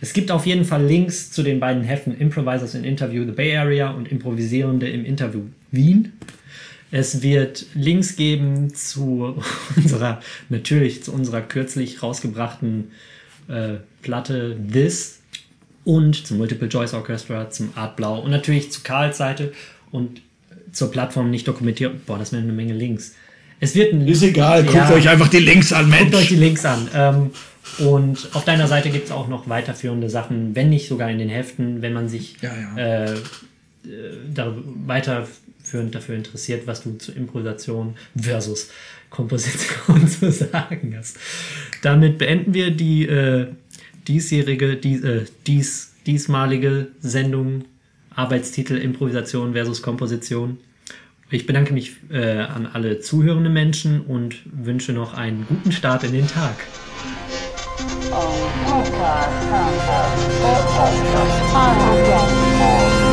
Es 0.00 0.12
gibt 0.12 0.30
auf 0.30 0.46
jeden 0.46 0.64
Fall 0.64 0.84
Links 0.84 1.30
zu 1.30 1.42
den 1.42 1.60
beiden 1.60 1.82
Heften 1.82 2.16
Improvisers 2.18 2.74
in 2.74 2.84
Interview 2.84 3.24
the 3.24 3.32
Bay 3.32 3.56
Area 3.56 3.90
und 3.90 4.10
Improvisierende 4.10 4.88
im 4.88 5.04
Interview 5.04 5.42
Wien. 5.70 6.12
Es 6.90 7.22
wird 7.22 7.66
Links 7.74 8.16
geben 8.16 8.74
zu 8.74 9.42
unserer, 9.76 10.20
natürlich 10.48 11.02
zu 11.04 11.12
unserer 11.12 11.42
kürzlich 11.42 12.02
rausgebrachten 12.02 12.92
äh, 13.48 13.74
Platte 14.02 14.56
This 14.72 15.20
und 15.84 16.26
zum 16.26 16.38
Multiple 16.38 16.68
Choice 16.68 16.94
Orchestra, 16.94 17.50
zum 17.50 17.70
Art 17.74 17.96
Blau 17.96 18.20
und 18.20 18.30
natürlich 18.30 18.72
zu 18.72 18.82
Karls 18.82 19.18
Seite 19.18 19.52
und 19.90 20.22
zur 20.72 20.90
Plattform 20.90 21.30
nicht 21.30 21.48
dokumentiert. 21.48 22.06
Boah, 22.06 22.18
das 22.18 22.32
wären 22.32 22.44
eine 22.44 22.52
Menge 22.52 22.74
Links. 22.74 23.14
Es 23.60 23.74
wird 23.74 23.92
ein 23.92 24.06
Ist 24.06 24.22
egal, 24.22 24.64
ja, 24.64 24.70
guckt 24.70 24.90
euch 24.92 25.08
einfach 25.08 25.28
die 25.28 25.40
Links 25.40 25.72
an, 25.72 25.88
Mensch. 25.88 26.04
Guckt 26.04 26.14
euch 26.16 26.28
die 26.28 26.36
Links 26.36 26.64
an. 26.64 26.88
Ähm, 26.94 27.30
und 27.78 28.28
auf 28.34 28.44
deiner 28.44 28.66
Seite 28.66 28.90
gibt 28.90 29.06
es 29.06 29.10
auch 29.12 29.28
noch 29.28 29.48
weiterführende 29.48 30.10
Sachen, 30.10 30.54
wenn 30.54 30.70
nicht 30.70 30.88
sogar 30.88 31.10
in 31.10 31.18
den 31.18 31.28
Heften, 31.28 31.82
wenn 31.82 31.92
man 31.92 32.08
sich 32.08 32.36
ja, 32.40 32.52
ja. 32.56 32.76
Äh, 32.76 33.12
äh 33.12 33.16
da 34.32 34.54
weiterführend 34.86 35.94
dafür 35.94 36.16
interessiert, 36.16 36.66
was 36.66 36.82
du 36.82 36.98
zu 36.98 37.12
Improvisation 37.12 37.96
versus 38.16 38.70
Komposition 39.10 40.08
zu 40.08 40.30
sagen 40.30 40.94
hast. 40.96 41.18
Damit 41.82 42.18
beenden 42.18 42.54
wir 42.54 42.70
die 42.70 43.06
äh, 43.06 43.48
diesjährige, 44.08 44.76
die, 44.76 44.94
äh, 44.94 45.24
dies, 45.46 45.92
diesmalige 46.06 46.88
Sendung 47.00 47.64
Arbeitstitel 48.10 48.76
Improvisation 48.76 49.52
versus 49.52 49.80
Komposition. 49.80 50.58
Ich 51.30 51.46
bedanke 51.46 51.72
mich 51.72 51.92
äh, 52.10 52.38
an 52.38 52.66
alle 52.66 53.00
zuhörenden 53.00 53.52
Menschen 53.52 54.00
und 54.00 54.36
wünsche 54.46 54.92
noch 54.92 55.14
einen 55.14 55.46
guten 55.46 55.72
Start 55.72 56.02
in 56.02 56.12
den 56.12 56.26
Tag. 56.26 56.56
Oh, 58.12 58.64
oh, 58.68 58.90
God. 58.90 59.28
Oh, 59.52 59.78
God. 59.86 60.18
Oh, 60.42 60.64
God. 60.74 60.92
Oh, 61.54 62.06
God. 62.08 63.07